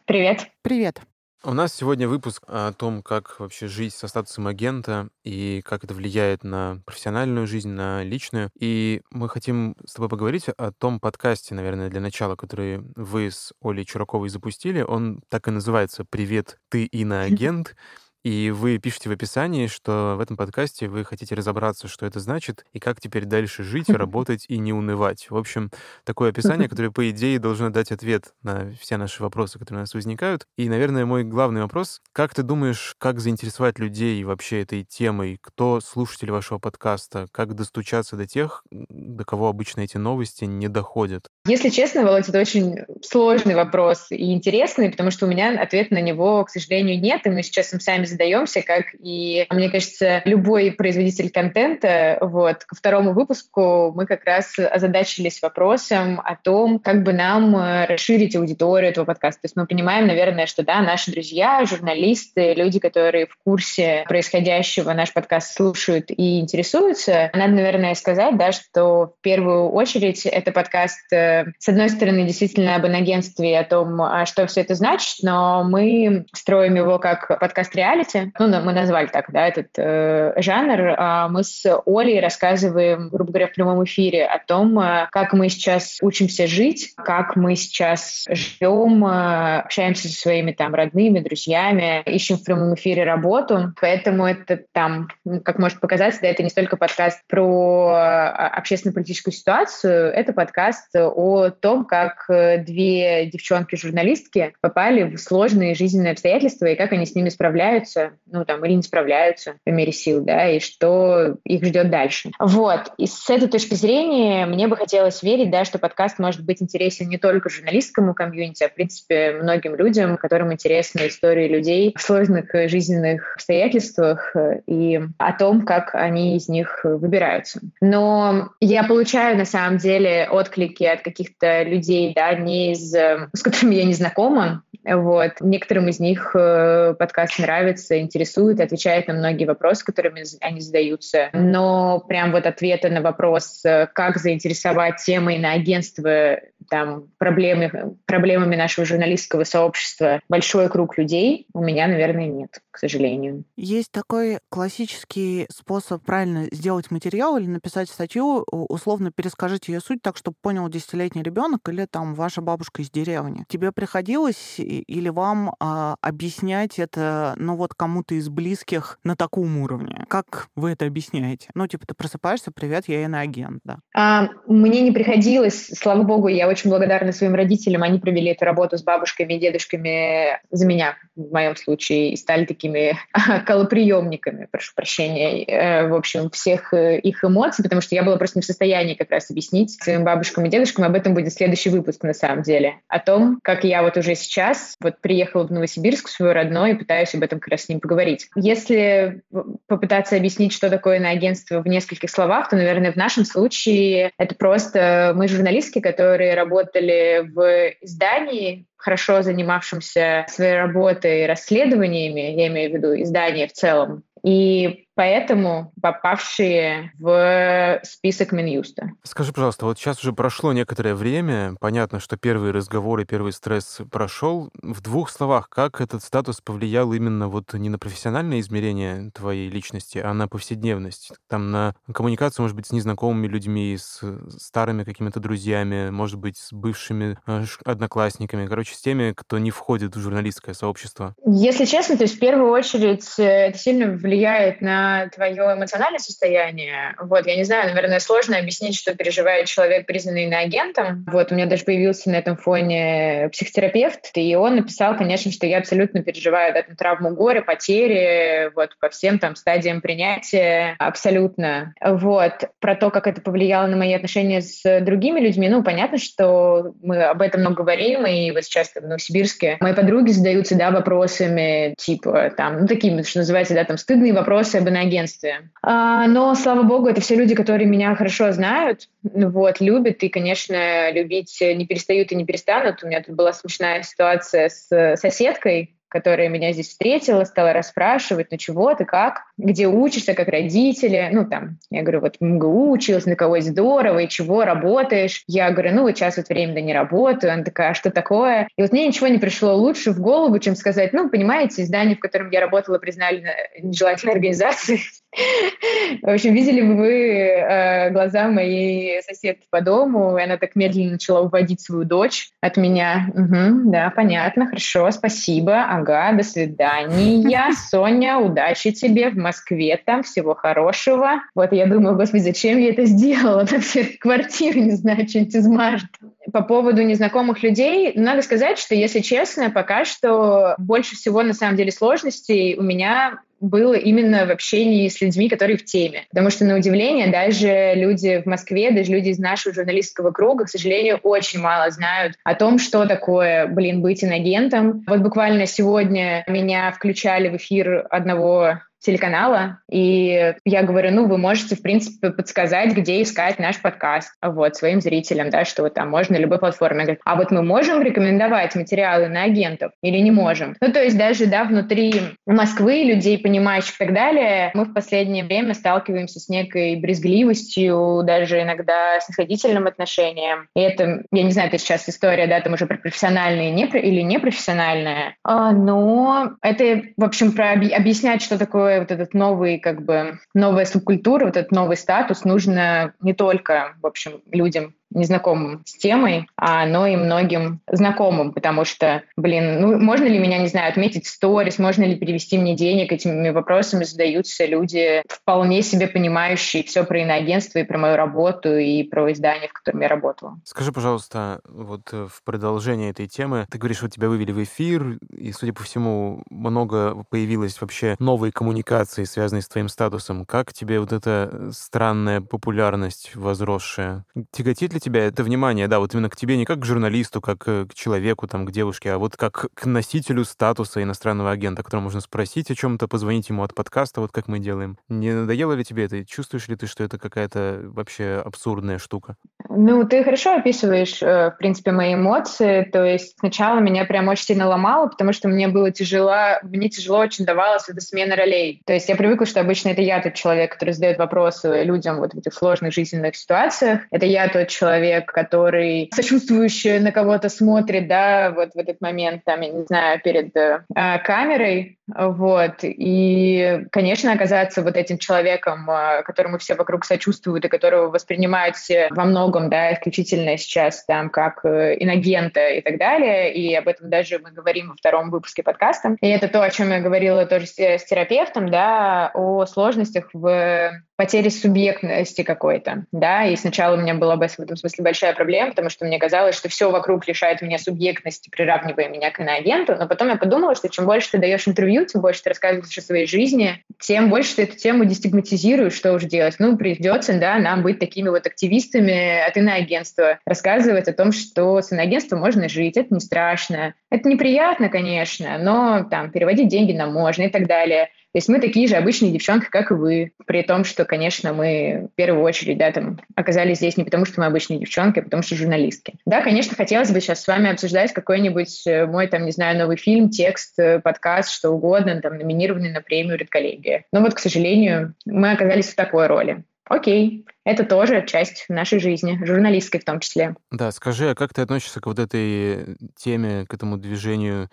[0.07, 0.49] Привет.
[0.63, 1.03] Привет.
[1.43, 5.95] У нас сегодня выпуск о том, как вообще жить со статусом агента и как это
[5.95, 8.51] влияет на профессиональную жизнь, на личную.
[8.61, 13.55] И мы хотим с тобой поговорить о том подкасте, наверное, для начала, который вы с
[13.63, 14.83] Олей Чураковой запустили.
[14.83, 17.75] Он так и называется «Привет, ты иноагент».
[18.23, 22.67] И вы пишете в описании, что в этом подкасте вы хотите разобраться, что это значит,
[22.73, 25.31] и как теперь дальше жить, работать и не унывать.
[25.31, 25.71] В общем,
[26.05, 29.95] такое описание, которое, по идее, должно дать ответ на все наши вопросы, которые у нас
[29.95, 30.47] возникают.
[30.59, 35.39] И, наверное, мой главный вопрос, как ты думаешь, как заинтересовать людей вообще этой темой?
[35.41, 37.27] Кто слушатель вашего подкаста?
[37.33, 41.29] Как достучаться до тех, до кого обычно эти новости не доходят?
[41.47, 46.03] Если честно, Володь, это очень сложный вопрос и интересный, потому что у меня ответ на
[46.03, 50.73] него, к сожалению, нет, и мы сейчас им сами задаемся, как и, мне кажется, любой
[50.73, 52.19] производитель контента.
[52.21, 52.65] Вот.
[52.65, 58.37] Ко второму выпуску мы как раз озадачились вопросом о том, как бы нам э, расширить
[58.37, 59.43] аудиторию этого подкаста.
[59.43, 64.93] То есть мы понимаем, наверное, что да, наши друзья, журналисты, люди, которые в курсе происходящего
[64.93, 67.31] наш подкаст слушают и интересуются.
[67.35, 72.77] Надо, наверное, сказать, да, что в первую очередь это подкаст, э, с одной стороны, действительно
[72.77, 77.75] об инагентстве, о том, а что все это значит, но мы строим его как подкаст
[77.75, 83.09] реальности, реалити, ну, мы назвали так, да, этот э, жанр, а мы с Олей рассказываем,
[83.11, 87.57] грубо говоря, в прямом эфире о том, э, как мы сейчас учимся жить, как мы
[87.57, 94.27] сейчас живем, э, общаемся со своими там родными, друзьями, ищем в прямом эфире работу, поэтому
[94.27, 95.09] это там,
[95.45, 101.51] как может показаться, да, это не столько подкаст про э, общественно-политическую ситуацию, это подкаст о
[101.51, 107.90] том, как две девчонки-журналистки попали в сложные жизненные обстоятельства и как они с ними справляются
[107.91, 112.31] справляются, ну, там, или не справляются по мере сил, да, и что их ждет дальше.
[112.39, 112.93] Вот.
[112.97, 117.09] И с этой точки зрения мне бы хотелось верить, да, что подкаст может быть интересен
[117.09, 122.51] не только журналистскому комьюнити, а, в принципе, многим людям, которым интересны истории людей в сложных
[122.69, 127.61] жизненных обстоятельствах э, и о том, как они из них выбираются.
[127.81, 133.43] Но я получаю, на самом деле, отклики от каких-то людей, да, не из, э, с
[133.43, 135.33] которыми я не знакома, вот.
[135.41, 141.31] Некоторым из них э, подкаст нравится, интересует, отвечает на многие вопросы, которыми они задаются.
[141.33, 146.39] Но прям вот ответа на вопрос, э, как заинтересовать темой на агентство
[146.69, 153.45] там, проблемы, проблемами нашего журналистского сообщества большой круг людей, у меня, наверное, нет, к сожалению.
[153.57, 160.17] Есть такой классический способ правильно сделать материал или написать статью, условно перескажите ее суть так,
[160.17, 163.45] чтобы понял десятилетний ребенок или там ваша бабушка из деревни.
[163.49, 170.05] Тебе приходилось или вам а, объяснять это, ну вот кому-то из близких на таком уровне?
[170.09, 171.49] Как вы это объясняете?
[171.55, 173.79] Ну, типа, ты просыпаешься, привет, я иноагент, да.
[173.95, 178.79] А, мне не приходилось, слава богу, я очень благодарна своим родителям, они провели эту работу
[178.79, 182.97] с бабушками и дедушками за меня, в моем случае, и стали такими
[183.47, 188.39] колоприемниками, прошу прощения, э, в общем, всех э, их эмоций, потому что я была просто
[188.39, 192.03] не в состоянии как раз объяснить своим бабушкам и дедушкам, об этом будет следующий выпуск
[192.03, 196.11] на самом деле, о том, как я вот уже сейчас вот приехала в Новосибирск, в
[196.11, 198.29] свой родной, и пытаюсь об этом как раз с ним поговорить.
[198.35, 199.23] Если
[199.67, 204.35] попытаться объяснить, что такое на агентство в нескольких словах, то, наверное, в нашем случае это
[204.35, 212.75] просто мы журналистки, которые работали в издании, хорошо занимавшимся своей работой, расследованиями, я имею в
[212.75, 218.91] виду издание в целом, и поэтому попавшие в список Минюста.
[219.03, 223.81] Скажи, пожалуйста, вот сейчас уже прошло некоторое время, понятно, что первый разговор и первый стресс
[223.91, 224.51] прошел.
[224.63, 229.97] В двух словах, как этот статус повлиял именно вот не на профессиональное измерение твоей личности,
[229.97, 231.13] а на повседневность?
[231.31, 234.03] Там на коммуникацию, может быть, с незнакомыми людьми, с
[234.37, 239.97] старыми какими-то друзьями, может быть, с бывшими э, одноклассниками, короче, с теми, кто не входит
[239.97, 241.15] в журналистское сообщество?
[241.25, 246.95] Если честно, то есть в первую очередь э, это сильно влияет на твое эмоциональное состояние.
[247.01, 251.05] Вот, я не знаю, наверное, сложно объяснить, что переживает человек, признанный иноагентом.
[251.11, 255.59] Вот, у меня даже появился на этом фоне психотерапевт, и он написал, конечно, что я
[255.59, 261.75] абсолютно переживаю там, травму горя, потери, вот, по всем там стадиям принятия, абсолютно.
[261.81, 266.75] Вот, про то, как это повлияло на мои отношения с другими людьми, ну, понятно, что
[266.83, 271.75] мы об этом много говорим, и вот сейчас в Новосибирске мои подруги задаются, да, вопросами,
[271.77, 275.51] типа, там, ну, такими, что называется, да, там, стыдные вопросы об иноагентстве.
[275.63, 280.91] А, но, слава богу, это все люди, которые меня хорошо знают, вот, любят и, конечно,
[280.93, 282.83] любить не перестают и не перестанут.
[282.83, 288.39] У меня тут была смешная ситуация с соседкой, которая меня здесь встретила, стала расспрашивать, ну
[288.39, 293.17] чего ты, как, где учишься, как родители, ну там, я говорю, вот МГУ училась, на
[293.17, 295.25] кого здорово, и чего работаешь.
[295.27, 297.33] Я говорю, ну вот сейчас вот временно не работаю.
[297.33, 298.49] Она такая, а что такое?
[298.57, 302.01] И вот мне ничего не пришло лучше в голову, чем сказать, ну, понимаете, издание, в
[302.01, 303.25] котором я работала, признали
[303.61, 304.81] нежелательной организацией.
[306.03, 310.93] В общем, видели бы вы э, глаза моей соседки по дому, и она так медленно
[310.93, 313.11] начала уводить свою дочь от меня.
[313.15, 317.53] Угу, да, понятно, хорошо, спасибо, ага, до свидания.
[317.71, 321.23] Соня, удачи тебе в Москве там, всего хорошего.
[321.35, 323.47] Вот я думаю, господи, зачем я это сделала?
[323.47, 325.89] Там все квартиры, не знаю, что-нибудь из марта.
[326.33, 331.57] По поводу незнакомых людей, надо сказать, что, если честно, пока что больше всего, на самом
[331.57, 336.05] деле, сложностей у меня было именно в общении с людьми, которые в теме.
[336.11, 340.49] Потому что, на удивление, даже люди в Москве, даже люди из нашего журналистского круга, к
[340.49, 344.85] сожалению, очень мало знают о том, что такое, блин, быть инагентом.
[344.87, 351.57] Вот буквально сегодня меня включали в эфир одного телеканала, и я говорю, ну, вы можете,
[351.57, 356.17] в принципе, подсказать, где искать наш подкаст, вот, своим зрителям, да, что вот там можно
[356.17, 356.83] на любой платформе.
[356.83, 360.57] Говорит, а вот мы можем рекомендовать материалы на агентов или не можем?
[360.61, 361.95] Ну, то есть даже, да, внутри
[362.27, 368.43] Москвы, людей, понимающих и так далее, мы в последнее время сталкиваемся с некой брезгливостью, даже
[368.43, 370.49] иногда с исходительным отношением.
[370.55, 374.01] И это, я не знаю, это сейчас история, да, там уже про профессиональное не, или
[374.01, 379.85] непрофессиональное, а, но это, в общем, про объяснять, что такое такой вот этот новый, как
[379.85, 385.77] бы, новая субкультура, вот этот новый статус нужно не только, в общем, людям незнакомым с
[385.77, 390.71] темой, а но и многим знакомым, потому что, блин, ну можно ли меня, не знаю,
[390.71, 396.63] отметить в сторис, можно ли перевести мне денег, этими вопросами задаются люди вполне себе понимающие
[396.63, 400.39] все про иноагентство и про мою работу и про издание, в котором я работала.
[400.45, 404.99] Скажи, пожалуйста, вот э, в продолжение этой темы, ты говоришь, вот тебя вывели в эфир,
[405.13, 410.25] и, судя по всему, много появилось вообще новой коммуникации, связанной с твоим статусом.
[410.25, 414.05] Как тебе вот эта странная популярность возросшая?
[414.33, 417.47] Тяготит ли тебя это внимание, да, вот именно к тебе не как к журналисту, как
[417.47, 421.85] э, к человеку, там, к девушке, а вот как к носителю статуса иностранного агента, которому
[421.85, 424.79] можно спросить о чем-то, позвонить ему от подкаста, вот как мы делаем.
[424.89, 426.05] Не надоело ли тебе это?
[426.05, 429.17] Чувствуешь ли ты, что это какая-то вообще абсурдная штука?
[429.53, 432.63] Ну, ты хорошо описываешь, э, в принципе, мои эмоции.
[432.63, 436.99] То есть сначала меня прям очень сильно ломало, потому что мне было тяжело, мне тяжело
[436.99, 438.63] очень давалась эта смена ролей.
[438.65, 442.15] То есть я привыкла, что обычно это я тот человек, который задает вопросы людям вот
[442.15, 443.81] в этих сложных жизненных ситуациях.
[443.91, 449.41] Это я тот человек, который сочувствующий на кого-то смотрит, да, вот в этот момент, там,
[449.41, 450.63] я не знаю, перед э,
[451.05, 451.80] камерой.
[451.97, 452.57] Вот.
[452.63, 458.89] И, конечно, оказаться вот этим человеком, э, которому все вокруг сочувствуют и которого воспринимают все
[458.91, 463.33] во многом, да, исключительно сейчас там как э, инагента и так далее.
[463.35, 465.97] И об этом даже мы говорим во втором выпуске подкаста.
[466.01, 470.73] И это то, о чем я говорила тоже с, с терапевтом, да, о сложностях в
[471.01, 475.71] потере субъектности какой-то, да, и сначала у меня была в этом смысле большая проблема, потому
[475.71, 480.09] что мне казалось, что все вокруг лишает меня субъектности, приравнивая меня к иноагенту, но потом
[480.09, 483.63] я подумала, что чем больше ты даешь интервью, тем больше ты рассказываешь о своей жизни,
[483.79, 486.37] тем больше ты эту тему дестигматизируешь, что уже делать.
[486.39, 491.73] Ну, придется, да, нам быть такими вот активистами от иноагентства, рассказывать о том, что с
[491.73, 493.75] иноагентством можно жить, это не страшно.
[493.91, 497.91] Это неприятно, конечно, но там переводить деньги нам можно и так далее.
[498.13, 501.89] То есть мы такие же обычные девчонки, как и вы, при том, что, конечно, мы
[501.93, 505.23] в первую очередь да, там, оказались здесь не потому, что мы обычные девчонки, а потому
[505.23, 505.95] что журналистки.
[506.07, 509.77] Да, конечно, хотелось бы сейчас с вами обсуждать какой-нибудь э, мой, там, не знаю, новый
[509.77, 513.85] фильм, текст, э, подкаст, что угодно, там, номинированный на премию «Редколлегия».
[513.93, 516.43] Но вот, к сожалению, мы оказались в такой роли.
[516.71, 520.37] Окей, это тоже часть нашей жизни, журналистской в том числе.
[520.53, 524.49] Да, скажи, а как ты относишься к вот этой теме, к этому движению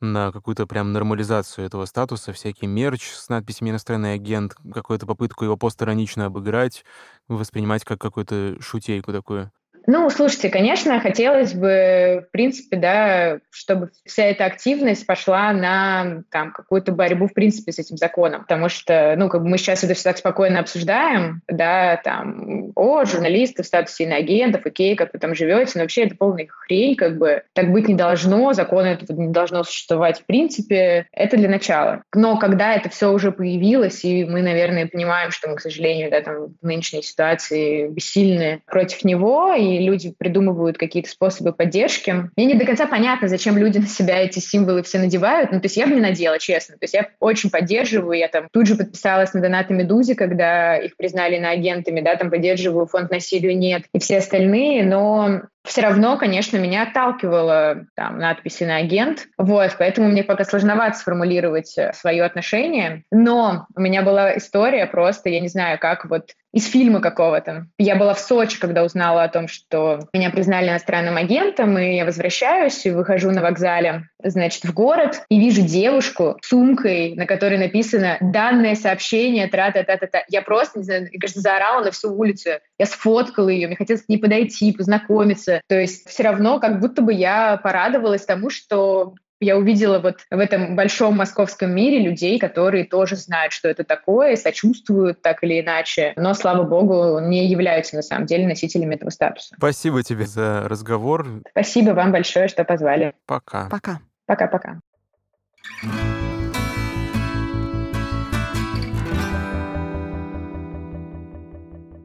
[0.00, 5.56] на какую-то прям нормализацию этого статуса, всякий мерч с надписями «иностранный агент», какую-то попытку его
[5.56, 6.84] постиронично обыграть,
[7.28, 9.50] воспринимать как какую-то шутейку такую?
[9.90, 16.52] Ну, слушайте, конечно, хотелось бы, в принципе, да, чтобы вся эта активность пошла на там,
[16.52, 18.42] какую-то борьбу, в принципе, с этим законом.
[18.42, 23.06] Потому что, ну, как бы мы сейчас это все так спокойно обсуждаем, да, там, о,
[23.06, 27.16] журналисты в статусе иноагентов, окей, как вы там живете, но вообще это полная хрень, как
[27.16, 32.02] бы так быть не должно, закона этого не должно существовать в принципе, это для начала.
[32.14, 36.20] Но когда это все уже появилось, и мы, наверное, понимаем, что мы, к сожалению, да,
[36.20, 42.30] там, в нынешней ситуации бессильны против него, и люди придумывают какие-то способы поддержки.
[42.36, 45.52] Мне не до конца понятно, зачем люди на себя эти символы все надевают.
[45.52, 46.74] Ну, то есть я бы не надела, честно.
[46.74, 48.18] То есть я очень поддерживаю.
[48.18, 52.30] Я там тут же подписалась на донаты Медузи, когда их признали на агентами, да, там
[52.30, 58.64] поддерживаю фонд насилию нет и все остальные, но все равно, конечно, меня отталкивала там надписи
[58.64, 64.36] на агент, вот, поэтому мне пока сложновато сформулировать э, свое отношение, но у меня была
[64.36, 67.66] история просто, я не знаю, как вот из фильма какого-то.
[67.78, 72.06] Я была в Сочи, когда узнала о том, что меня признали иностранным агентом, и я
[72.06, 77.58] возвращаюсь и выхожу на вокзале, значит, в город, и вижу девушку с сумкой, на которой
[77.58, 80.24] написано «Данное сообщение, тра-та-та-та-та».
[80.28, 82.50] Я просто, не знаю, кажется, заорала на всю улицу.
[82.78, 85.57] Я сфоткала ее, мне хотелось к ней подойти, познакомиться.
[85.66, 90.38] То есть все равно как будто бы я порадовалась тому, что я увидела вот в
[90.38, 96.12] этом большом московском мире людей, которые тоже знают, что это такое, сочувствуют так или иначе,
[96.16, 99.54] но, слава богу, не являются на самом деле носителями этого статуса.
[99.56, 101.42] Спасибо тебе за разговор.
[101.50, 103.14] Спасибо вам большое, что позвали.
[103.26, 103.68] Пока.
[103.68, 104.00] Пока.
[104.26, 104.80] Пока-пока.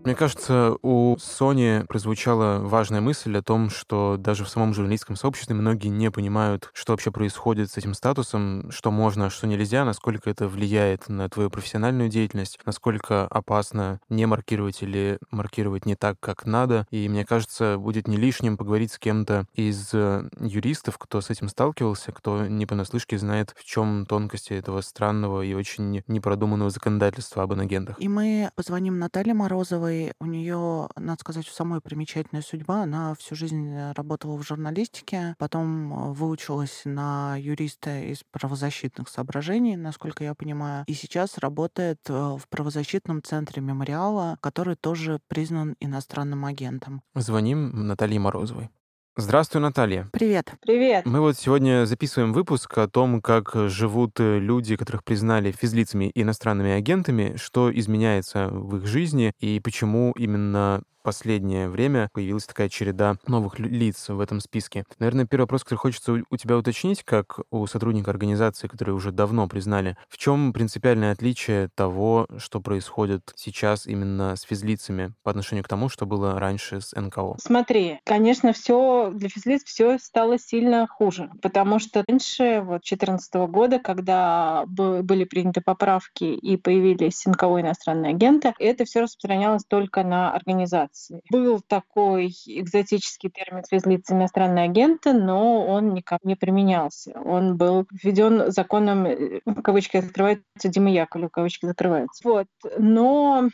[0.04, 5.56] Мне кажется, у Sony прозвучала важная мысль о том, что даже в самом журналистском сообществе
[5.56, 10.30] многие не понимают, что вообще происходит с этим статусом, что можно, а что нельзя, насколько
[10.30, 16.45] это влияет на твою профессиональную деятельность, насколько опасно не маркировать или маркировать не так, как
[16.45, 16.86] надо.
[16.91, 21.47] И мне кажется, будет не лишним поговорить с кем-то из э, юристов, кто с этим
[21.47, 27.54] сталкивался, кто не понаслышке знает, в чем тонкости этого странного и очень непродуманного законодательства об
[27.54, 27.95] инагентах.
[28.01, 32.84] И мы позвоним Наталье Морозовой, И у нее, надо сказать, самая примечательная судьба.
[32.84, 39.76] Она всю жизнь э, работала в журналистике, потом э, выучилась на юриста из правозащитных соображений,
[39.76, 46.46] насколько я понимаю, и сейчас работает э, в правозащитном центре мемориала, который тоже признан иностранным
[46.46, 47.04] агентом.
[47.14, 48.70] Звоним Наталье Морозовой.
[49.16, 50.09] Здравствуй, Наталья.
[50.11, 50.53] Привет.
[50.59, 51.05] Привет.
[51.05, 56.72] Мы вот сегодня записываем выпуск о том, как живут люди, которых признали физлицами и иностранными
[56.72, 63.60] агентами, что изменяется в их жизни и почему именно последнее время появилась такая череда новых
[63.60, 64.86] лиц в этом списке.
[64.99, 69.47] Наверное, первый вопрос, который хочется у тебя уточнить, как у сотрудника организации, которые уже давно
[69.47, 75.68] признали, в чем принципиальное отличие того, что происходит сейчас именно с физлицами по отношению к
[75.68, 77.36] тому, что было раньше с НКО?
[77.39, 83.80] Смотри, конечно, все для физлиц все стало сильно хуже, потому что раньше, вот 2014 года,
[83.80, 90.93] когда были приняты поправки и появились НКО иностранные агенты, это все распространялось только на организации
[90.94, 91.22] миграции.
[91.32, 97.14] Был такой экзотический термин «физлица иностранные агенты», но он никак не применялся.
[97.24, 102.28] Он был введен законом, э, кавычки открываются, Димы Яковлев, кавычки закрываются.
[102.28, 102.48] Вот.
[102.78, 103.50] Но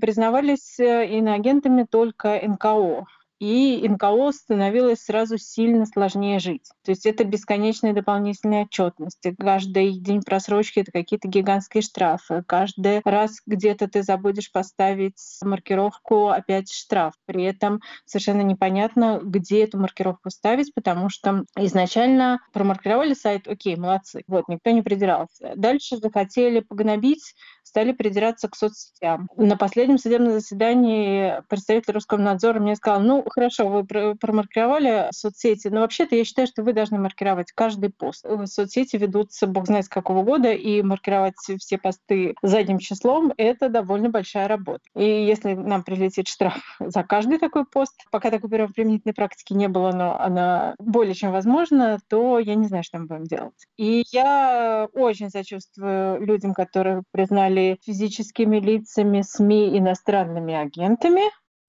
[0.00, 3.06] признавались э, иноагентами только НКО
[3.40, 6.70] и НКО становилось сразу сильно сложнее жить.
[6.84, 9.34] То есть это бесконечные дополнительные отчетности.
[9.38, 12.42] Каждый день просрочки— это какие-то гигантские штрафы.
[12.46, 17.14] Каждый раз где-то ты забудешь поставить маркировку, опять штраф.
[17.26, 24.22] При этом совершенно непонятно, где эту маркировку ставить, потому что изначально промаркировали сайт, окей, молодцы.
[24.26, 25.52] Вот, никто не придирался.
[25.56, 29.28] Дальше захотели погнобить, стали придираться к соцсетям.
[29.36, 36.16] На последнем судебном заседании представитель Роскомнадзора мне сказал, ну, хорошо, вы промаркировали соцсети, но вообще-то
[36.16, 38.24] я считаю, что вы должны маркировать каждый пост.
[38.46, 44.10] Соцсети ведутся бог знает с какого года, и маркировать все посты задним числом— это довольно
[44.10, 44.82] большая работа.
[44.94, 49.92] И если нам прилетит штраф за каждый такой пост, пока такой применительной практики не было,
[49.92, 53.66] но она более чем возможна, то я не знаю, что мы будем делать.
[53.76, 61.22] И я очень сочувствую людям, которые признали физическими лицами СМИ иностранными агентами,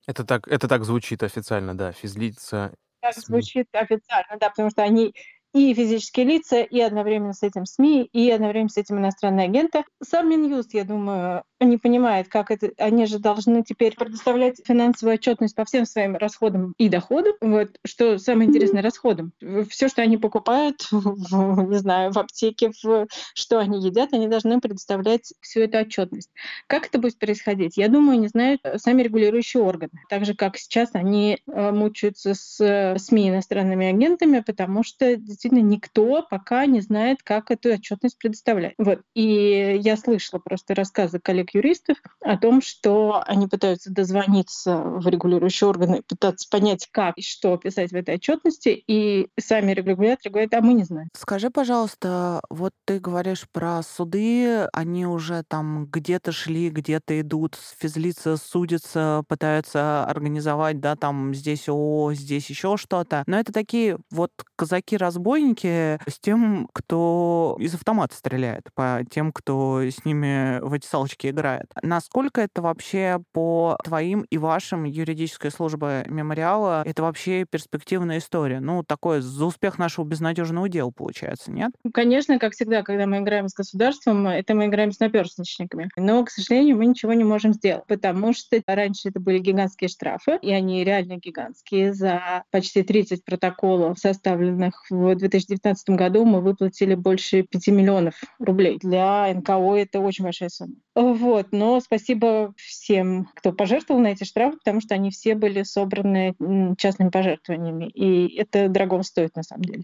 [0.07, 2.73] это так, это так звучит официально, да, физлица.
[3.01, 5.13] Так звучит официально, да, потому что они
[5.55, 9.85] и физические лица, и одновременно с этим СМИ, и одновременно с этим иностранные агенты.
[10.03, 12.71] Сам Минюст, я думаю, не понимает, как это...
[12.77, 17.33] Они же должны теперь предоставлять финансовую отчетность по всем своим расходам и доходам.
[17.39, 19.31] Вот, что самое интересное, расходам.
[19.69, 25.33] Все, что они покупают, не знаю, в аптеке, в, что они едят, они должны предоставлять
[25.39, 26.31] всю эту отчетность.
[26.67, 27.77] Как это будет происходить?
[27.77, 30.01] Я думаю, не знают сами регулирующие органы.
[30.09, 35.44] Так же, как сейчас они э, мучаются с э, СМИ иностранными агентами, потому что действительно
[35.49, 38.73] никто пока не знает, как эту отчетность предоставлять.
[38.77, 39.01] Вот.
[39.13, 46.01] И я слышала просто рассказы коллег-юристов о том, что они пытаются дозвониться в регулирующие органы,
[46.07, 50.73] пытаться понять, как и что писать в этой отчетности, и сами регуляторы говорят, а мы
[50.73, 51.09] не знаем.
[51.15, 58.37] Скажи, пожалуйста, вот ты говоришь про суды, они уже там где-то шли, где-то идут, физлица
[58.37, 63.23] судятся, пытаются организовать, да, там здесь ООО, здесь еще что-то.
[63.27, 69.81] Но это такие вот казаки-разбойники, разбойники с тем, кто из автомата стреляет, по тем, кто
[69.81, 71.65] с ними в эти салочки играет.
[71.81, 78.59] Насколько это вообще по твоим и вашим юридической службы мемориала, это вообще перспективная история?
[78.59, 81.71] Ну, такое за успех нашего безнадежного дела получается, нет?
[81.93, 85.89] Конечно, как всегда, когда мы играем с государством, это мы играем с наперстничниками.
[85.97, 90.39] Но, к сожалению, мы ничего не можем сделать, потому что раньше это были гигантские штрафы,
[90.41, 97.43] и они реально гигантские за почти 30 протоколов, составленных в 2019 году мы выплатили больше
[97.43, 98.77] 5 миллионов рублей.
[98.79, 100.75] Для НКО это очень большая сумма.
[100.95, 106.35] Вот, но спасибо всем, кто пожертвовал на эти штрафы, потому что они все были собраны
[106.77, 109.83] частными пожертвованиями, и это дорого стоит на самом деле.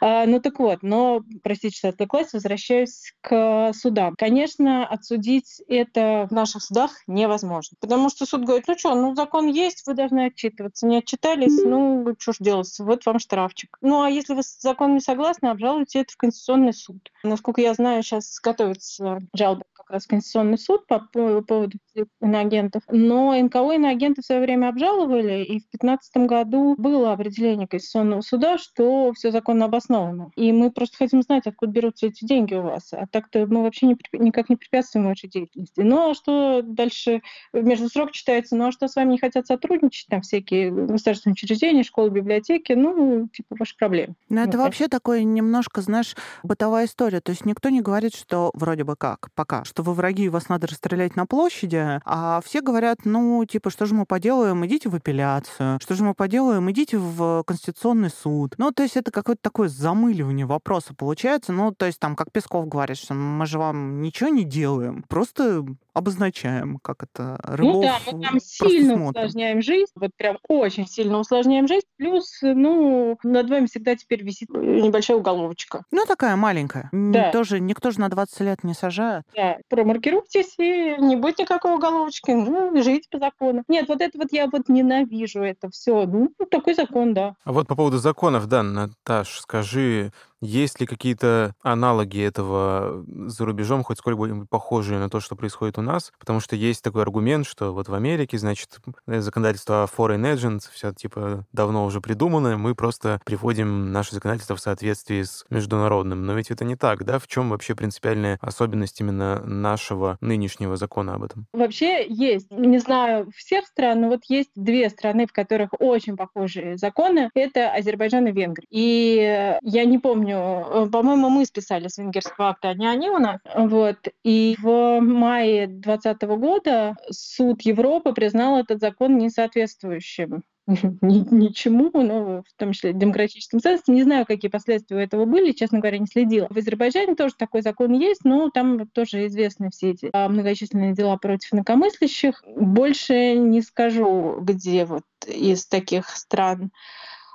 [0.00, 4.14] А, ну так вот, но, простите, что отвлеклась, возвращаюсь к судам.
[4.16, 9.48] Конечно, отсудить это в наших судах невозможно, потому что суд говорит, ну что, ну закон
[9.48, 13.76] есть, вы должны отчитываться, не отчитались, ну что ж делать, вот вам штрафчик.
[13.80, 17.10] Ну а если вы с законом не согласны, обжалуйте это в Конституционный суд.
[17.24, 21.78] Насколько я знаю, сейчас готовится жалоба как раз в Конституционный суд по поводу
[22.20, 22.82] иноагентов.
[22.88, 28.58] Но НКО иноагенты в свое время обжаловали, и в 2015 году было определение Конституционного суда,
[28.58, 30.30] что все законно обосновано.
[30.36, 32.92] И мы просто хотим знать, откуда берутся эти деньги у вас.
[32.92, 35.80] А так-то мы вообще не, никак не препятствуем вашей деятельности.
[35.80, 37.22] Ну а что дальше?
[37.52, 40.08] Между срок читается, ну а что с вами не хотят сотрудничать?
[40.08, 44.14] Там всякие государственные учреждения, школы, библиотеки, ну, типа, ваши проблемы.
[44.28, 47.20] Но это вообще такое немножко, знаешь, бытовая история.
[47.20, 50.48] То есть никто не говорит, что вроде бы как, пока, что вы враги, вас вас
[50.48, 54.94] надо расстрелять на площади, а все говорят, ну, типа, что же мы поделаем, идите в
[54.94, 58.54] апелляцию, что же мы поделаем, идите в Конституционный суд.
[58.58, 61.52] Ну, то есть это какое-то такое замыливание вопроса получается.
[61.52, 65.64] Ну, то есть там, как Песков говорит, что мы же вам ничего не делаем, просто
[65.94, 69.08] обозначаем, как это рыбов Ну да, мы там сильно смотрим.
[69.08, 74.48] усложняем жизнь, вот прям очень сильно усложняем жизнь, плюс, ну, над вами всегда теперь висит
[74.50, 75.84] небольшая уголовочка.
[75.90, 76.88] Ну, такая маленькая.
[76.92, 77.30] Да.
[77.32, 79.24] Тоже, никто же на 20 лет не сажает.
[79.36, 83.64] Да, промаркируйтесь, и не будет никакой уголовочки, ну, живите по закону.
[83.68, 86.06] Нет, вот это вот я вот ненавижу это все.
[86.06, 87.34] Ну, такой закон, да.
[87.44, 90.12] А вот по поводу законов, да, Наташ, скажи,
[90.42, 95.82] есть ли какие-то аналоги этого за рубежом, хоть сколько-нибудь похожие на то, что происходит у
[95.82, 96.12] нас?
[96.18, 101.46] Потому что есть такой аргумент, что вот в Америке, значит, законодательство foreign agents, все типа
[101.52, 106.26] давно уже придумано, мы просто приводим наше законодательство в соответствии с международным.
[106.26, 107.18] Но ведь это не так, да?
[107.18, 111.46] В чем вообще принципиальная особенность именно нашего нынешнего закона об этом?
[111.52, 112.50] Вообще есть.
[112.50, 117.30] Не знаю всех стран, но вот есть две страны, в которых очень похожие законы.
[117.34, 118.66] Это Азербайджан и Венгрия.
[118.70, 123.10] И я не помню, помню, э, по-моему, мы списали с венгерского акта, а не они
[123.10, 123.40] у нас.
[123.54, 123.96] Вот.
[124.24, 132.72] И в мае 2020 года суд Европы признал этот закон несоответствующим ничему, но в том
[132.72, 133.94] числе демократическим ценностям.
[133.94, 136.46] Не знаю, какие последствия у этого были, честно говоря, не следила.
[136.50, 141.16] В Азербайджане тоже такой закон есть, но там тоже известны все эти а, многочисленные дела
[141.16, 142.44] против инакомыслящих.
[142.46, 146.70] Больше не скажу, где вот из таких стран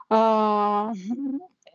[0.10, 0.93] а,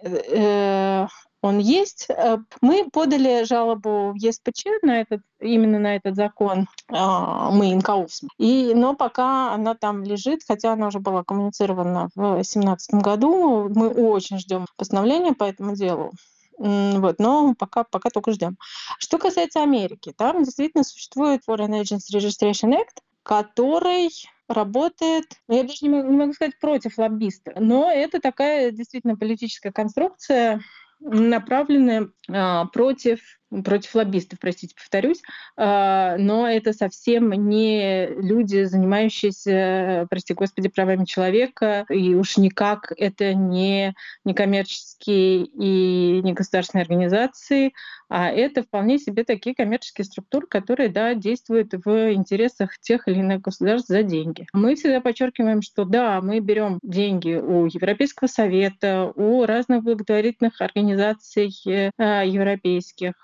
[0.02, 1.06] Э,
[1.42, 2.06] он есть.
[2.08, 8.22] Э, мы подали жалобу в ЕСПЧ на этот, именно на этот закон, а, мы НКУС.
[8.38, 13.88] И, но пока она там лежит, хотя она уже была коммуницирована в 2017 году, мы
[13.88, 16.12] очень ждем постановления по этому делу.
[16.58, 18.56] Вот, но пока, пока только ждем.
[18.98, 24.10] Что касается Америки, там действительно существует Foreign Agents Registration Act, который
[24.48, 29.16] работает, ну, я даже не могу, не могу сказать против лоббиста, но это такая действительно
[29.16, 30.60] политическая конструкция,
[31.00, 33.20] направленная а, против
[33.64, 35.20] против лоббистов, простите, повторюсь,
[35.56, 43.34] а, но это совсем не люди, занимающиеся, прости господи, правами человека, и уж никак это
[43.34, 43.94] не
[44.24, 47.72] некоммерческие и не государственные организации,
[48.14, 53.40] а это вполне себе такие коммерческие структуры, которые, да, действуют в интересах тех или иных
[53.40, 54.46] государств за деньги.
[54.52, 61.54] Мы всегда подчеркиваем, что да, мы берем деньги у Европейского совета, у разных благотворительных организаций
[61.64, 63.14] э, европейских,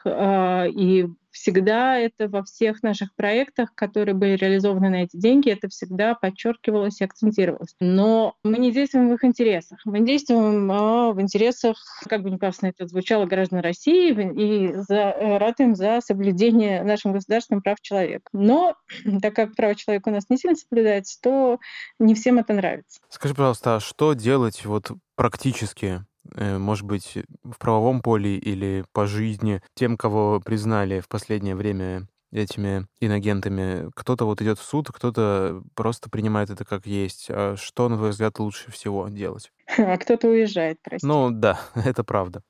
[0.74, 1.06] и
[1.38, 7.00] всегда это во всех наших проектах, которые были реализованы на эти деньги, это всегда подчеркивалось
[7.00, 7.74] и акцентировалось.
[7.80, 9.78] Но мы не действуем в их интересах.
[9.84, 11.76] Мы действуем а, в интересах,
[12.08, 17.62] как бы непасно это звучало, граждан России и за, э, ратуем за соблюдение нашим государственным
[17.62, 18.28] прав человека.
[18.32, 18.74] Но
[19.22, 21.58] так как права человека у нас не сильно соблюдается, то
[21.98, 23.00] не всем это нравится.
[23.08, 26.04] Скажи, пожалуйста, а что делать вот практически
[26.36, 32.86] может быть, в правовом поле или по жизни тем, кого признали в последнее время этими
[33.00, 33.90] иногентами.
[33.94, 37.26] Кто-то вот идет в суд, кто-то просто принимает это как есть.
[37.30, 39.50] А что, на твой взгляд, лучше всего делать?
[39.76, 41.06] А кто-то уезжает, простите.
[41.06, 42.42] Ну да, это правда.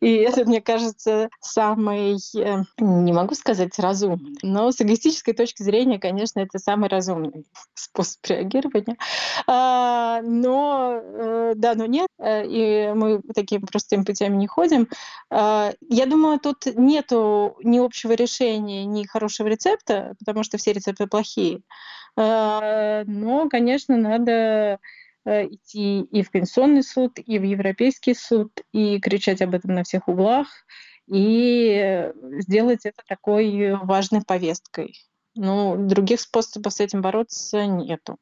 [0.00, 5.98] И это, мне кажется, самый, э, не могу сказать разумный, но с эгоистической точки зрения,
[5.98, 8.96] конечно, это самый разумный способ реагирования.
[9.46, 14.88] А, но, э, да, но нет, э, и мы такими простыми путями не ходим.
[15.30, 21.06] А, я думаю, тут нету ни общего решения, ни хорошего рецепта, потому что все рецепты
[21.06, 21.60] плохие.
[22.16, 24.78] А, но, конечно, надо
[25.26, 30.08] идти и в Конституционный суд, и в Европейский суд, и кричать об этом на всех
[30.08, 30.48] углах,
[31.06, 34.94] и сделать это такой важной повесткой.
[35.34, 38.18] Ну, других способов с этим бороться нету.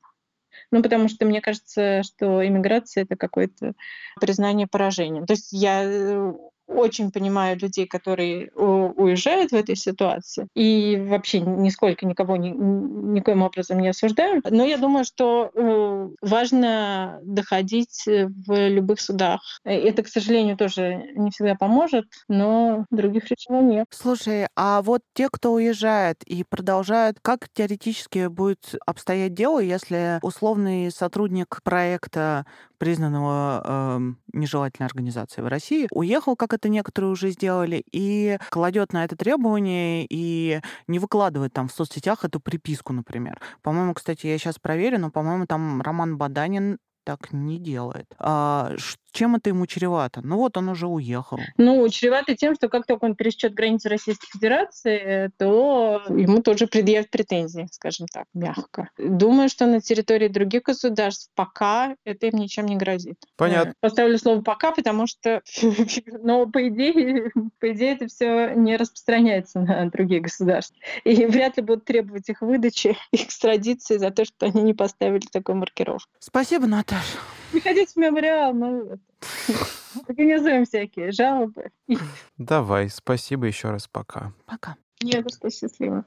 [0.71, 3.75] Ну, потому что мне кажется, что иммиграция— это какое-то
[4.21, 5.25] признание поражения.
[5.25, 6.33] То есть я э,
[6.69, 13.81] очень понимаю людей, которые уезжают в этой ситуации, и вообще нисколько никого ни, никоим образом
[13.81, 14.43] не осуждаю.
[14.49, 19.41] Но я думаю, что э, важно доходить в любых судах.
[19.65, 23.87] Это, к сожалению, тоже не всегда поможет, но других решений нет.
[23.91, 30.91] Слушай, а вот те, кто уезжает и продолжают, как теоретически будет обстоять дело, если условный
[30.91, 32.47] сотрудник проекта
[32.79, 34.01] признанного э,
[34.33, 40.07] нежелательной организацией в России, уехал, как это некоторые уже сделали, и кладет на это требование
[40.09, 43.41] и не выкладывает там в соцсетях эту приписку, например.
[43.63, 46.79] По-моему, кстати, я сейчас проверю, но, по-моему, там Роман Баданин
[47.09, 48.05] так не делает.
[48.19, 48.77] А,
[49.13, 50.21] чем это ему чревато?
[50.23, 51.41] Ну вот он уже уехал.
[51.57, 57.11] Ну, чревато тем, что как только он пересечет границу Российской Федерации, то ему тоже предъявят
[57.11, 58.91] претензии, скажем так, мягко.
[58.99, 63.17] Думаю, что на территории других государств пока это им ничем не грозит.
[63.37, 63.73] Понятно.
[63.81, 65.41] Поставлю слово «пока», потому что,
[66.23, 70.77] но по идее, по идее это все не распространяется на другие государства.
[71.05, 75.57] И вряд ли будут требовать их выдачи, экстрадиции за то, что они не поставили такую
[75.57, 76.11] маркировку.
[76.19, 76.67] Спасибо,
[76.99, 77.19] Наташа.
[77.53, 78.99] Приходите в мемориал, ну,
[80.07, 81.71] организуем всякие жалобы.
[82.37, 84.33] Давай, спасибо еще раз, пока.
[84.47, 84.77] Пока.
[85.01, 86.05] Не за что, счастливо.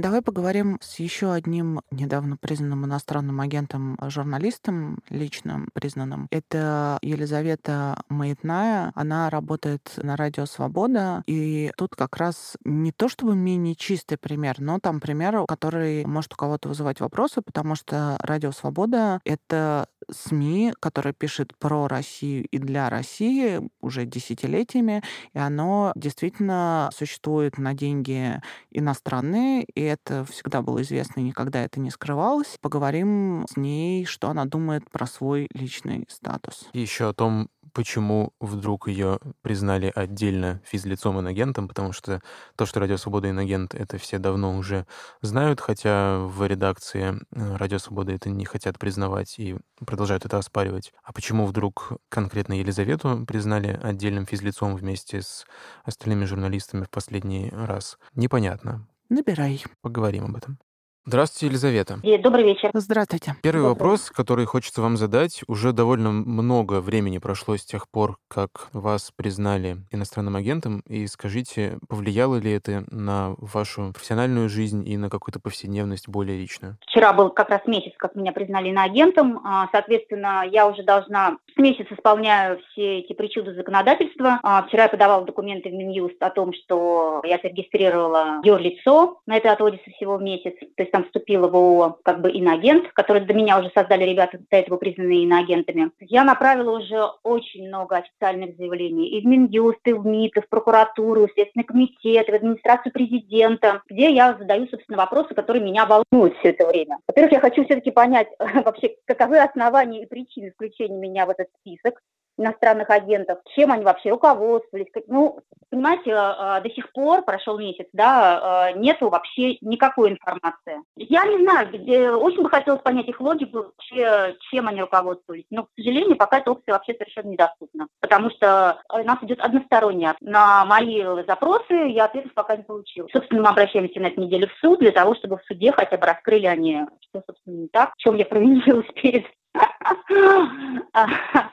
[0.00, 6.26] Давай поговорим с еще одним недавно признанным иностранным агентом, журналистом, лично признанным.
[6.30, 8.92] Это Елизавета Маятная.
[8.94, 11.22] Она работает на радио «Свобода».
[11.26, 16.32] И тут как раз не то чтобы менее чистый пример, но там пример, который может
[16.32, 22.56] у кого-то вызывать вопросы, потому что радио «Свобода»— это СМИ, которое пишет про Россию и
[22.56, 25.02] для России уже десятилетиями,
[25.34, 28.40] и оно действительно существует на деньги
[28.70, 32.56] иностранные, и это всегда было известно, и никогда это не скрывалось.
[32.60, 36.68] Поговорим с ней, что она думает про свой личный статус.
[36.72, 42.20] И еще о том, почему вдруг ее признали отдельно физлицом инагентом, потому что
[42.56, 44.86] то, что Радио Свобода инагент, это все давно уже
[45.22, 50.92] знают, хотя в редакции Радио Свобода это не хотят признавать и продолжают это оспаривать.
[51.02, 55.44] А почему вдруг конкретно Елизавету признали отдельным физлицом вместе с
[55.84, 57.98] остальными журналистами в последний раз?
[58.14, 58.86] Непонятно.
[59.10, 59.62] Набирай.
[59.82, 60.58] Поговорим об этом.
[61.06, 61.98] Здравствуйте, Елизавета.
[62.22, 62.70] Добрый вечер.
[62.74, 63.34] Здравствуйте.
[63.42, 63.72] Первый Добрый.
[63.72, 65.40] вопрос, который хочется вам задать.
[65.48, 70.82] Уже довольно много времени прошло с тех пор, как вас признали иностранным агентом.
[70.86, 76.76] И скажите, повлияло ли это на вашу профессиональную жизнь и на какую-то повседневность более личную?
[76.86, 79.40] Вчера был как раз месяц, как меня признали иноагентом.
[79.42, 84.38] А, соответственно, я уже должна с месяц исполняю все эти причуды законодательства.
[84.42, 89.20] А, вчера я подавала документы в Минюст о том, что я зарегистрировала юрлицо.
[89.26, 90.52] На это отводится всего месяц.
[90.76, 94.04] То есть есть там вступила в ООО как бы иноагент, который до меня уже создали
[94.04, 95.90] ребята, до этого признанные иноагентами.
[96.00, 100.48] Я направила уже очень много официальных заявлений и в Минюст, и в МИД, и в
[100.48, 105.86] прокуратуру, в Следственный комитет, и в администрацию президента, где я задаю, собственно, вопросы, которые меня
[105.86, 106.98] волнуют все это время.
[107.06, 108.28] Во-первых, я хочу все-таки понять
[108.64, 112.00] вообще, каковы основания и причины включения меня в этот список
[112.40, 114.88] иностранных агентов, чем они вообще руководствовались.
[115.06, 120.80] Ну, понимаете, а, до сих пор, прошел месяц, да, а, нету вообще никакой информации.
[120.96, 125.44] Я не знаю, где, очень бы хотелось понять их логику, вообще, чем они руководствовались.
[125.50, 127.86] Но, к сожалению, пока эта опция вообще совершенно недоступна.
[128.00, 130.14] Потому что у нас идет односторонне.
[130.20, 133.08] На мои запросы я ответов пока не получила.
[133.12, 136.06] Собственно, мы обращаемся на этой неделе в суд для того, чтобы в суде хотя бы
[136.06, 139.24] раскрыли они, что, собственно, не так, в чем я провинилась перед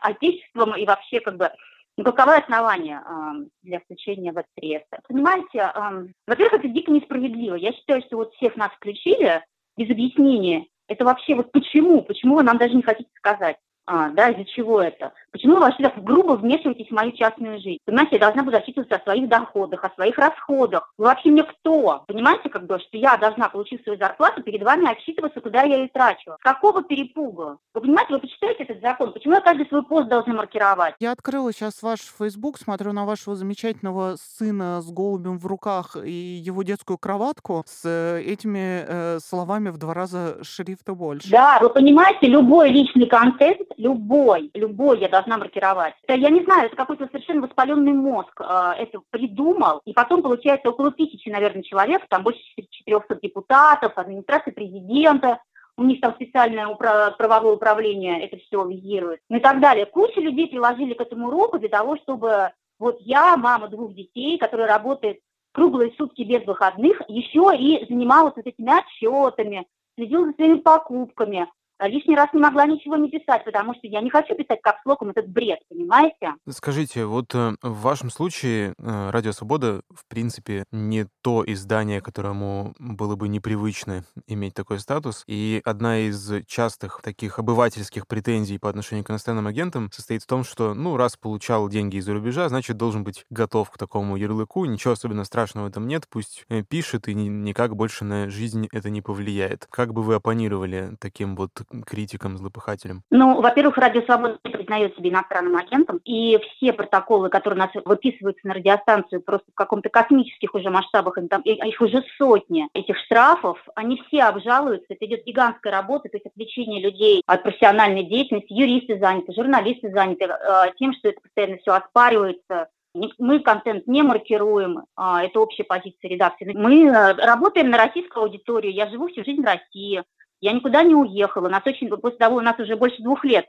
[0.02, 1.52] отечеством и вообще как бы
[1.98, 5.00] ну, каковы основания э, для включения в этот реестр?
[5.08, 7.56] Понимаете, э, во-первых, это дико несправедливо.
[7.56, 9.44] Я считаю, что вот всех нас включили
[9.78, 10.68] без объяснения.
[10.88, 12.04] Это вообще вот почему?
[12.04, 13.58] Почему вы нам даже не хотите сказать?
[13.88, 15.14] А, да, из-за чего это?
[15.32, 17.80] Почему вы вообще так грубо вмешиваетесь в мою частную жизнь?
[17.86, 20.92] Понимаете, я должна буду отчитываться о своих доходах, о своих расходах.
[20.98, 22.04] Вы вообще мне кто?
[22.08, 25.88] Понимаете, как бы, что я должна, получить свою зарплату, перед вами отчитываться, куда я ее
[25.90, 26.38] трачу?
[26.42, 27.58] какого перепуга?
[27.74, 29.14] Вы понимаете, вы почитаете этот закон?
[29.14, 30.96] Почему я каждый свой пост должна маркировать?
[31.00, 36.12] Я открыла сейчас ваш Facebook, смотрю на вашего замечательного сына с голубем в руках и
[36.12, 41.30] его детскую кроватку с э, этими э, словами в два раза шрифта больше.
[41.30, 45.96] Да, вы понимаете, любой личный контент любой, любой я должна маркировать.
[46.08, 50.92] Я не знаю, это какой-то совершенно воспаленный мозг э, это придумал, и потом получается около
[50.92, 55.40] тысячи, наверное, человек, там больше 400 депутатов, администрации президента,
[55.78, 59.86] у них там специальное правовое управление это все визирует, ну и так далее.
[59.86, 64.68] Куча людей приложили к этому руку для того, чтобы вот я, мама двух детей, которая
[64.68, 65.20] работает
[65.52, 71.48] круглые сутки без выходных, еще и занималась вот этими отчетами, следила за своими покупками, а
[71.80, 75.28] лишний раз не могла ничего не писать, потому что я не хочу писать капслоком этот
[75.28, 76.34] бред, понимаете?
[76.50, 82.74] Скажите, вот э, в вашем случае э, Радио Свобода, в принципе, не то издание, которому
[82.80, 85.24] было бы непривычно иметь такой статус.
[85.28, 90.44] И одна из частых таких обывательских претензий по отношению к иностранным агентам состоит в том,
[90.44, 94.66] что, ну, раз получал деньги из-за рубежа, значит, должен быть готов к такому ярлыку.
[94.66, 96.08] Ничего особенно страшного в этом нет.
[96.10, 99.68] Пусть э, пишет, и никак больше на жизнь это не повлияет.
[99.70, 101.52] Как бы вы оппонировали таким вот
[101.86, 103.04] критиком, злопыхателем?
[103.12, 107.72] Ну, во-первых, Радио Свобода не признает себя иностранным агентом, и все протоколы, которые у нас
[107.86, 113.60] выписываются на радиостанцию просто в каком-то космических уже масштабах, там, их уже сотни, этих штрафов,
[113.76, 119.00] они все обжалуются, это идет гигантская работа, то есть отвлечение людей от профессиональной деятельности, юристы
[119.00, 122.70] заняты, журналисты заняты э, тем, что это постоянно все оспаривается,
[123.18, 126.52] мы контент не маркируем, а, это общая позиция редакции.
[126.54, 128.74] Мы э, работаем на российскую аудиторию.
[128.74, 130.04] Я живу всю жизнь в России.
[130.42, 131.50] Я никуда не уехала.
[131.50, 133.48] Нас очень, после того, у нас уже больше двух лет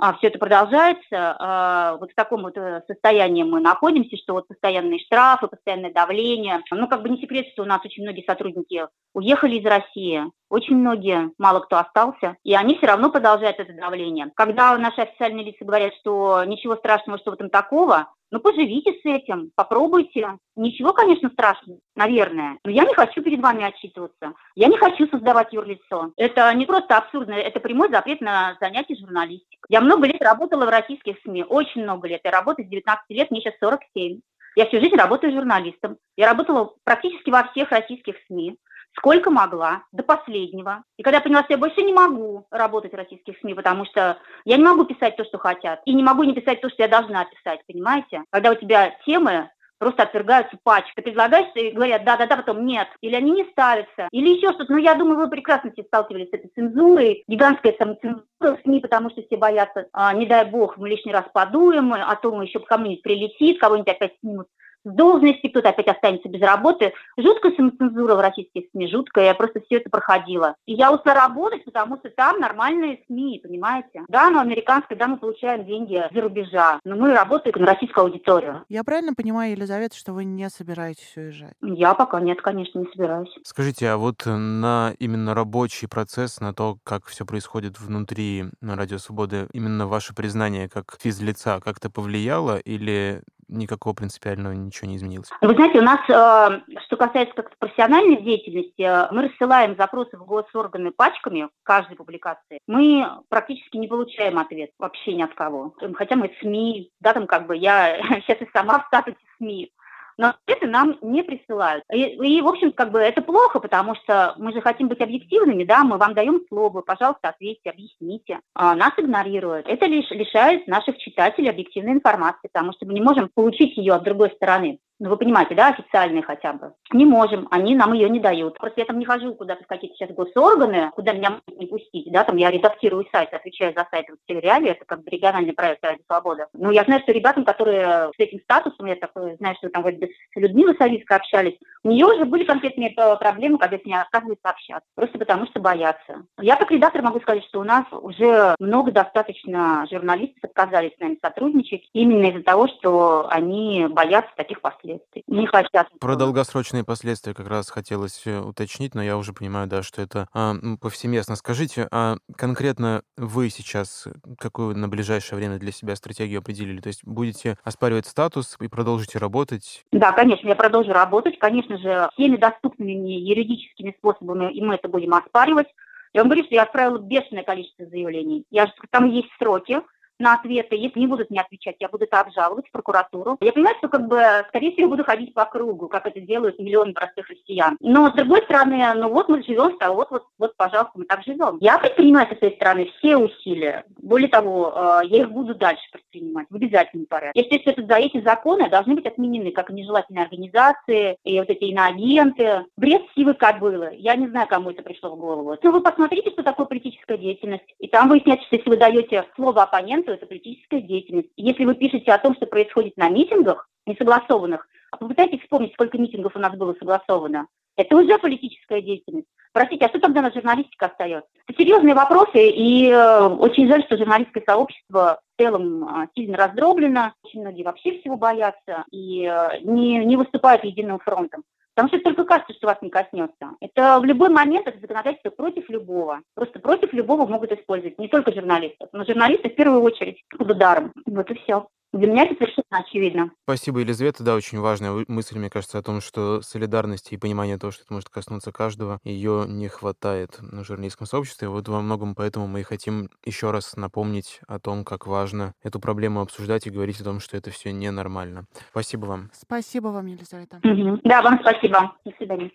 [0.00, 1.36] а, все это продолжается.
[1.38, 6.62] А, вот в таком вот э, состоянии мы находимся, что вот постоянные штрафы, постоянное давление.
[6.70, 10.24] Ну, как бы не секрет, что у нас очень многие сотрудники уехали из России.
[10.48, 14.32] Очень многие, мало кто остался, и они все равно продолжают это давление.
[14.34, 19.04] Когда наши официальные лица говорят, что ничего страшного, что в этом такого, ну, поживите с
[19.04, 20.38] этим, попробуйте.
[20.56, 22.58] Ничего, конечно, страшного, наверное.
[22.64, 24.34] Но я не хочу перед вами отчитываться.
[24.54, 26.12] Я не хочу создавать юрлицо.
[26.16, 29.58] Это не просто абсурдно, это прямой запрет на занятие журналистикой.
[29.68, 32.20] Я много лет работала в российских СМИ, очень много лет.
[32.24, 34.20] Я работаю с 19 лет, мне сейчас 47.
[34.56, 35.96] Я всю жизнь работаю журналистом.
[36.16, 38.56] Я работала практически во всех российских СМИ
[38.96, 40.82] сколько могла, до последнего.
[40.96, 44.18] И когда я поняла, что я больше не могу работать в российских СМИ, потому что
[44.44, 46.88] я не могу писать то, что хотят, и не могу не писать то, что я
[46.88, 48.24] должна писать, понимаете?
[48.30, 50.92] Когда у тебя темы просто отвергаются пачкой.
[50.94, 52.86] Ты предлагаешь и говорят, да-да-да, потом нет.
[53.00, 54.08] Или они не ставятся.
[54.12, 54.72] Или еще что-то.
[54.72, 57.24] Ну, я думаю, вы прекрасно все сталкивались с этой цензурой.
[57.26, 61.24] Гигантская самоцензура в СМИ, потому что все боятся, а, не дай бог, мы лишний раз
[61.32, 64.46] подуем, а то мы еще кому-нибудь прилетит, кого-нибудь опять снимут
[64.84, 66.92] с должности, кто-то опять останется без работы.
[67.16, 70.54] Жуткая самоцензура в российских СМИ, жуткая, я просто все это проходила.
[70.66, 74.02] И я ушла работать, потому что там нормальные СМИ, понимаете?
[74.08, 78.64] Да, но американская, да, мы получаем деньги за рубежа, но мы работаем на российскую аудиторию.
[78.68, 81.54] Я правильно понимаю, Елизавета, что вы не собираетесь уезжать?
[81.62, 83.34] Я пока нет, конечно, не собираюсь.
[83.44, 89.48] Скажите, а вот на именно рабочий процесс, на то, как все происходит внутри Радио Свободы,
[89.52, 95.28] именно ваше признание как физлица как-то повлияло или никакого принципиального ничего не изменилось?
[95.40, 100.24] Вы знаете, у нас, э, что касается как профессиональной деятельности, э, мы рассылаем запросы в
[100.24, 102.60] госорганы пачками каждой публикации.
[102.66, 105.74] Мы практически не получаем ответ вообще ни от кого.
[105.94, 109.72] Хотя мы СМИ, да, там как бы я сейчас и сама в статусе СМИ
[110.16, 111.84] но это нам не присылают.
[111.92, 115.64] И, и, в общем, как бы это плохо, потому что мы же хотим быть объективными,
[115.64, 118.40] да, мы вам даем слово, пожалуйста, ответьте, объясните.
[118.54, 119.66] А нас игнорируют.
[119.66, 124.02] Это лишь лишает наших читателей объективной информации, потому что мы не можем получить ее от
[124.02, 128.20] другой стороны ну вы понимаете, да, официальные хотя бы, не можем, они нам ее не
[128.20, 128.58] дают.
[128.58, 132.12] Просто я там не хожу куда-то в какие-то сейчас госорганы, куда меня могут не пустить,
[132.12, 135.82] да, там я редактирую сайт, отвечаю за сайт в телереале, это как бы региональный проект
[135.82, 136.48] «Радио Свобода».
[136.52, 139.94] Ну, я знаю, что ребятам, которые с этим статусом, я такой, знаю, что там вот
[139.94, 144.86] с Людмилой Савицкой общались, у нее уже были конкретные проблемы, когда с ней отказываются общаться,
[144.94, 146.24] просто потому что боятся.
[146.38, 151.18] Я как редактор могу сказать, что у нас уже много достаточно журналистов отказались с нами
[151.22, 155.24] сотрудничать именно из-за того, что они боятся таких последствий последствий.
[155.26, 155.88] Не хотят.
[156.00, 160.28] Про долгосрочные последствия как раз хотелось э, уточнить, но я уже понимаю, да, что это
[160.32, 161.36] а, повсеместно.
[161.36, 166.80] Скажите, а конкретно вы сейчас э, какую на ближайшее время для себя стратегию определили?
[166.80, 169.84] То есть будете оспаривать статус и продолжите работать?
[169.92, 171.38] Да, конечно, я продолжу работать.
[171.38, 175.68] Конечно же, всеми доступными мне юридическими способами, и мы это будем оспаривать.
[176.12, 178.44] Я вам говорю, что я отправила бешеное количество заявлений.
[178.50, 179.80] Я, там есть сроки,
[180.20, 180.76] на ответы.
[180.76, 183.36] Если не будут мне отвечать, я буду это обжаловать в прокуратуру.
[183.40, 186.92] Я понимаю, что как бы, скорее всего, буду ходить по кругу, как это делают миллионы
[186.92, 187.76] простых россиян.
[187.80, 191.22] Но с другой стороны, ну вот мы живем, а вот, вот, вот, пожалуйста, мы так
[191.24, 191.58] живем.
[191.60, 193.84] Я предпринимаю со своей стороны все усилия.
[193.98, 197.40] Более того, э, я их буду дальше предпринимать в обязательном порядке.
[197.40, 201.64] Если что за эти законы должны быть отменены, как и нежелательные организации, и вот эти
[201.64, 202.64] иноагенты.
[202.76, 203.94] Бред сивы кобылы.
[203.98, 205.56] Я не знаю, кому это пришло в голову.
[205.62, 207.64] Ну, вы посмотрите, что такое политическая деятельность.
[207.78, 211.30] И там выясняется, что если вы даете слово оппоненту, это политическая деятельность.
[211.36, 216.36] Если вы пишете о том, что происходит на митингах несогласованных, а попытайтесь вспомнить, сколько митингов
[216.36, 217.46] у нас было согласовано.
[217.76, 219.28] Это уже политическая деятельность.
[219.52, 221.28] Простите, а что тогда на журналистика остается?
[221.46, 227.14] Это серьезные вопросы, и э, очень жаль, что журналистское сообщество в целом э, сильно раздроблено.
[227.24, 231.42] Очень многие вообще всего боятся и э, не, не выступают единым фронтом.
[231.74, 233.52] Потому что это только кажется, что вас не коснется.
[233.60, 236.20] Это в любой момент это законодательство против любого.
[236.34, 237.98] Просто против любого могут использовать.
[237.98, 240.92] Не только журналистов, но журналисты в первую очередь под ударом.
[241.06, 241.68] Вот и все.
[241.92, 243.30] Для меня это совершенно очевидно.
[243.42, 244.22] Спасибо, Елизавета.
[244.22, 247.92] Да, очень важная мысль, мне кажется, о том, что солидарности и понимание того, что это
[247.92, 251.48] может коснуться каждого, ее не хватает в журналистском сообществе.
[251.48, 255.80] Вот во многом поэтому мы и хотим еще раз напомнить о том, как важно эту
[255.80, 258.44] проблему обсуждать и говорить о том, что это все ненормально.
[258.70, 259.30] Спасибо вам.
[259.32, 260.60] Спасибо вам, Елизавета.
[260.62, 261.00] Угу.
[261.04, 261.96] Да, вам спасибо.
[262.04, 262.50] До свидания.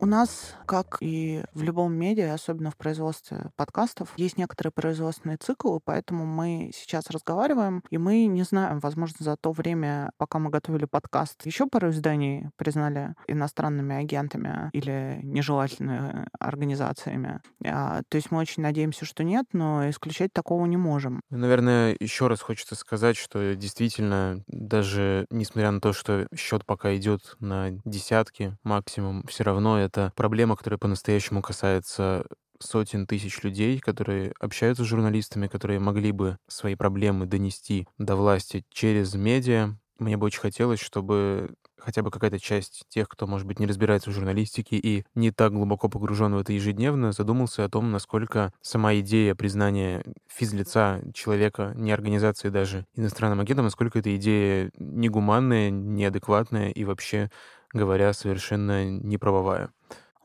[0.00, 5.80] У нас, как и в любом медиа, особенно в производстве подкастов, есть некоторые производственные циклы,
[5.84, 10.84] поэтому мы сейчас разговариваем, и мы не знаем, возможно, за то время, пока мы готовили
[10.84, 17.40] подкаст, еще пару изданий признали иностранными агентами или нежелательными организациями.
[17.64, 21.20] А, то есть мы очень надеемся, что нет, но исключать такого не можем.
[21.30, 27.36] Наверное, еще раз хочется сказать, что действительно, даже несмотря на то, что счет пока идет
[27.40, 32.24] на десятки максимум, все равно это проблема, которая по-настоящему касается
[32.60, 38.64] сотен тысяч людей, которые общаются с журналистами, которые могли бы свои проблемы донести до власти
[38.70, 39.76] через медиа.
[39.98, 44.10] Мне бы очень хотелось, чтобы хотя бы какая-то часть тех, кто, может быть, не разбирается
[44.10, 48.94] в журналистике и не так глубоко погружен в это ежедневно, задумался о том, насколько сама
[48.96, 56.84] идея признания физлица человека, не организации даже иностранным агентом, насколько эта идея негуманная, неадекватная и
[56.84, 57.30] вообще
[57.72, 59.70] говоря, совершенно неправовая.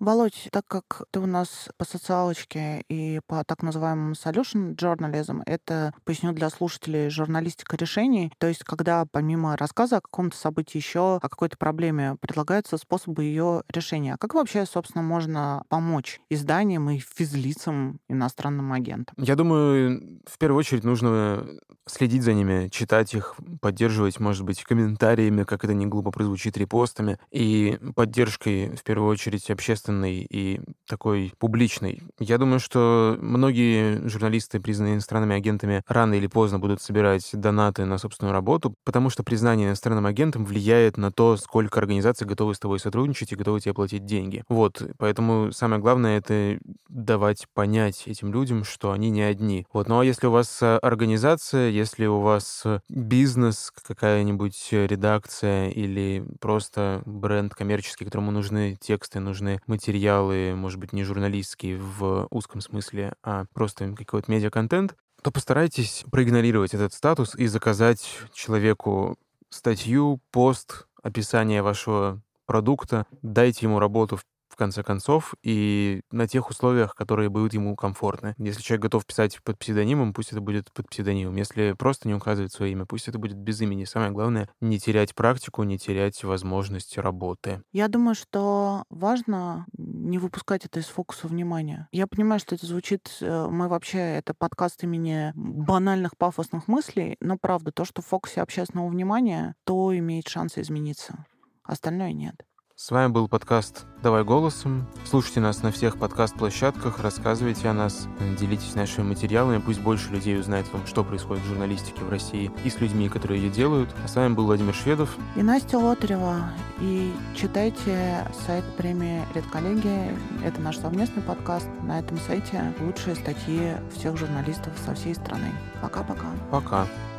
[0.04, 5.94] Володь, так как ты у нас по социалочке и по так называемому solution journalism, это,
[6.04, 11.30] поясню для слушателей, журналистика решений, то есть когда помимо рассказа о каком-то событии еще, о
[11.30, 14.16] какой-то проблеме, предлагаются способы ее решения.
[14.16, 19.16] А как вообще, собственно, можно помочь изданиям и физлицам иностранным агентам?
[19.18, 21.48] Я думаю, в первую очередь нужно
[21.88, 27.18] следить за ними, читать их, поддерживать, может быть, комментариями, как это не глупо прозвучит, репостами,
[27.32, 32.02] и поддержкой, в первую очередь, общественной и такой публичной.
[32.20, 37.98] Я думаю, что многие журналисты, признанные иностранными агентами, рано или поздно будут собирать донаты на
[37.98, 42.80] собственную работу, потому что признание иностранным агентом влияет на то, сколько организаций готовы с тобой
[42.80, 44.44] сотрудничать и готовы тебе платить деньги.
[44.48, 49.66] Вот, поэтому самое главное— это давать понять этим людям, что они не одни.
[49.74, 55.70] Вот, ну а если у вас э, организация, если у вас э, бизнес, какая-нибудь редакция
[55.70, 62.62] или просто бренд коммерческий, которому нужны тексты, нужны материалы, может быть, не журналистские в узком
[62.62, 69.18] смысле, а просто какой-то медиа-контент, то постарайтесь проигнорировать этот статус и заказать человеку
[69.50, 76.50] статью, пост, описание вашего продукта, дайте ему работу в в конце концов, и на тех
[76.50, 78.36] условиях, которые будут ему комфортны.
[78.38, 81.36] Если человек готов писать под псевдонимом, пусть это будет под псевдонимом.
[81.36, 83.86] Если просто не указывает свое имя, пусть это будет без имени.
[83.86, 87.64] Самое главное— не терять практику, не терять возможность работы.
[87.72, 91.88] Я думаю, что важно не выпускать это из фокуса внимания.
[91.92, 93.18] Я понимаю, что это звучит...
[93.22, 93.98] Э, мы вообще...
[93.98, 99.98] Это подкаст имени банальных пафосных мыслей, но правда, то, что в фокусе общественного внимания, то
[99.98, 101.26] имеет шанс измениться.
[101.64, 102.46] Остальное нет.
[102.84, 104.86] С вами был подкаст «Давай голосом».
[105.06, 110.68] Слушайте нас на всех подкаст-площадках, рассказывайте о нас, делитесь нашими материалами, пусть больше людей узнает
[110.68, 113.90] о том, что происходит в журналистике в России и с людьми, которые ее делают.
[114.04, 116.52] А с вами был Владимир Шведов и Настя Лотарева.
[116.82, 120.18] И читайте сайт премии «Редколлегия».
[120.44, 121.70] Это наш совместный подкаст.
[121.84, 125.54] На этом сайте лучшие статьи всех журналистов со всей страны.
[125.82, 126.28] Пока-пока.
[126.52, 126.82] Пока.
[126.82, 126.82] -пока.
[126.82, 127.13] Пока.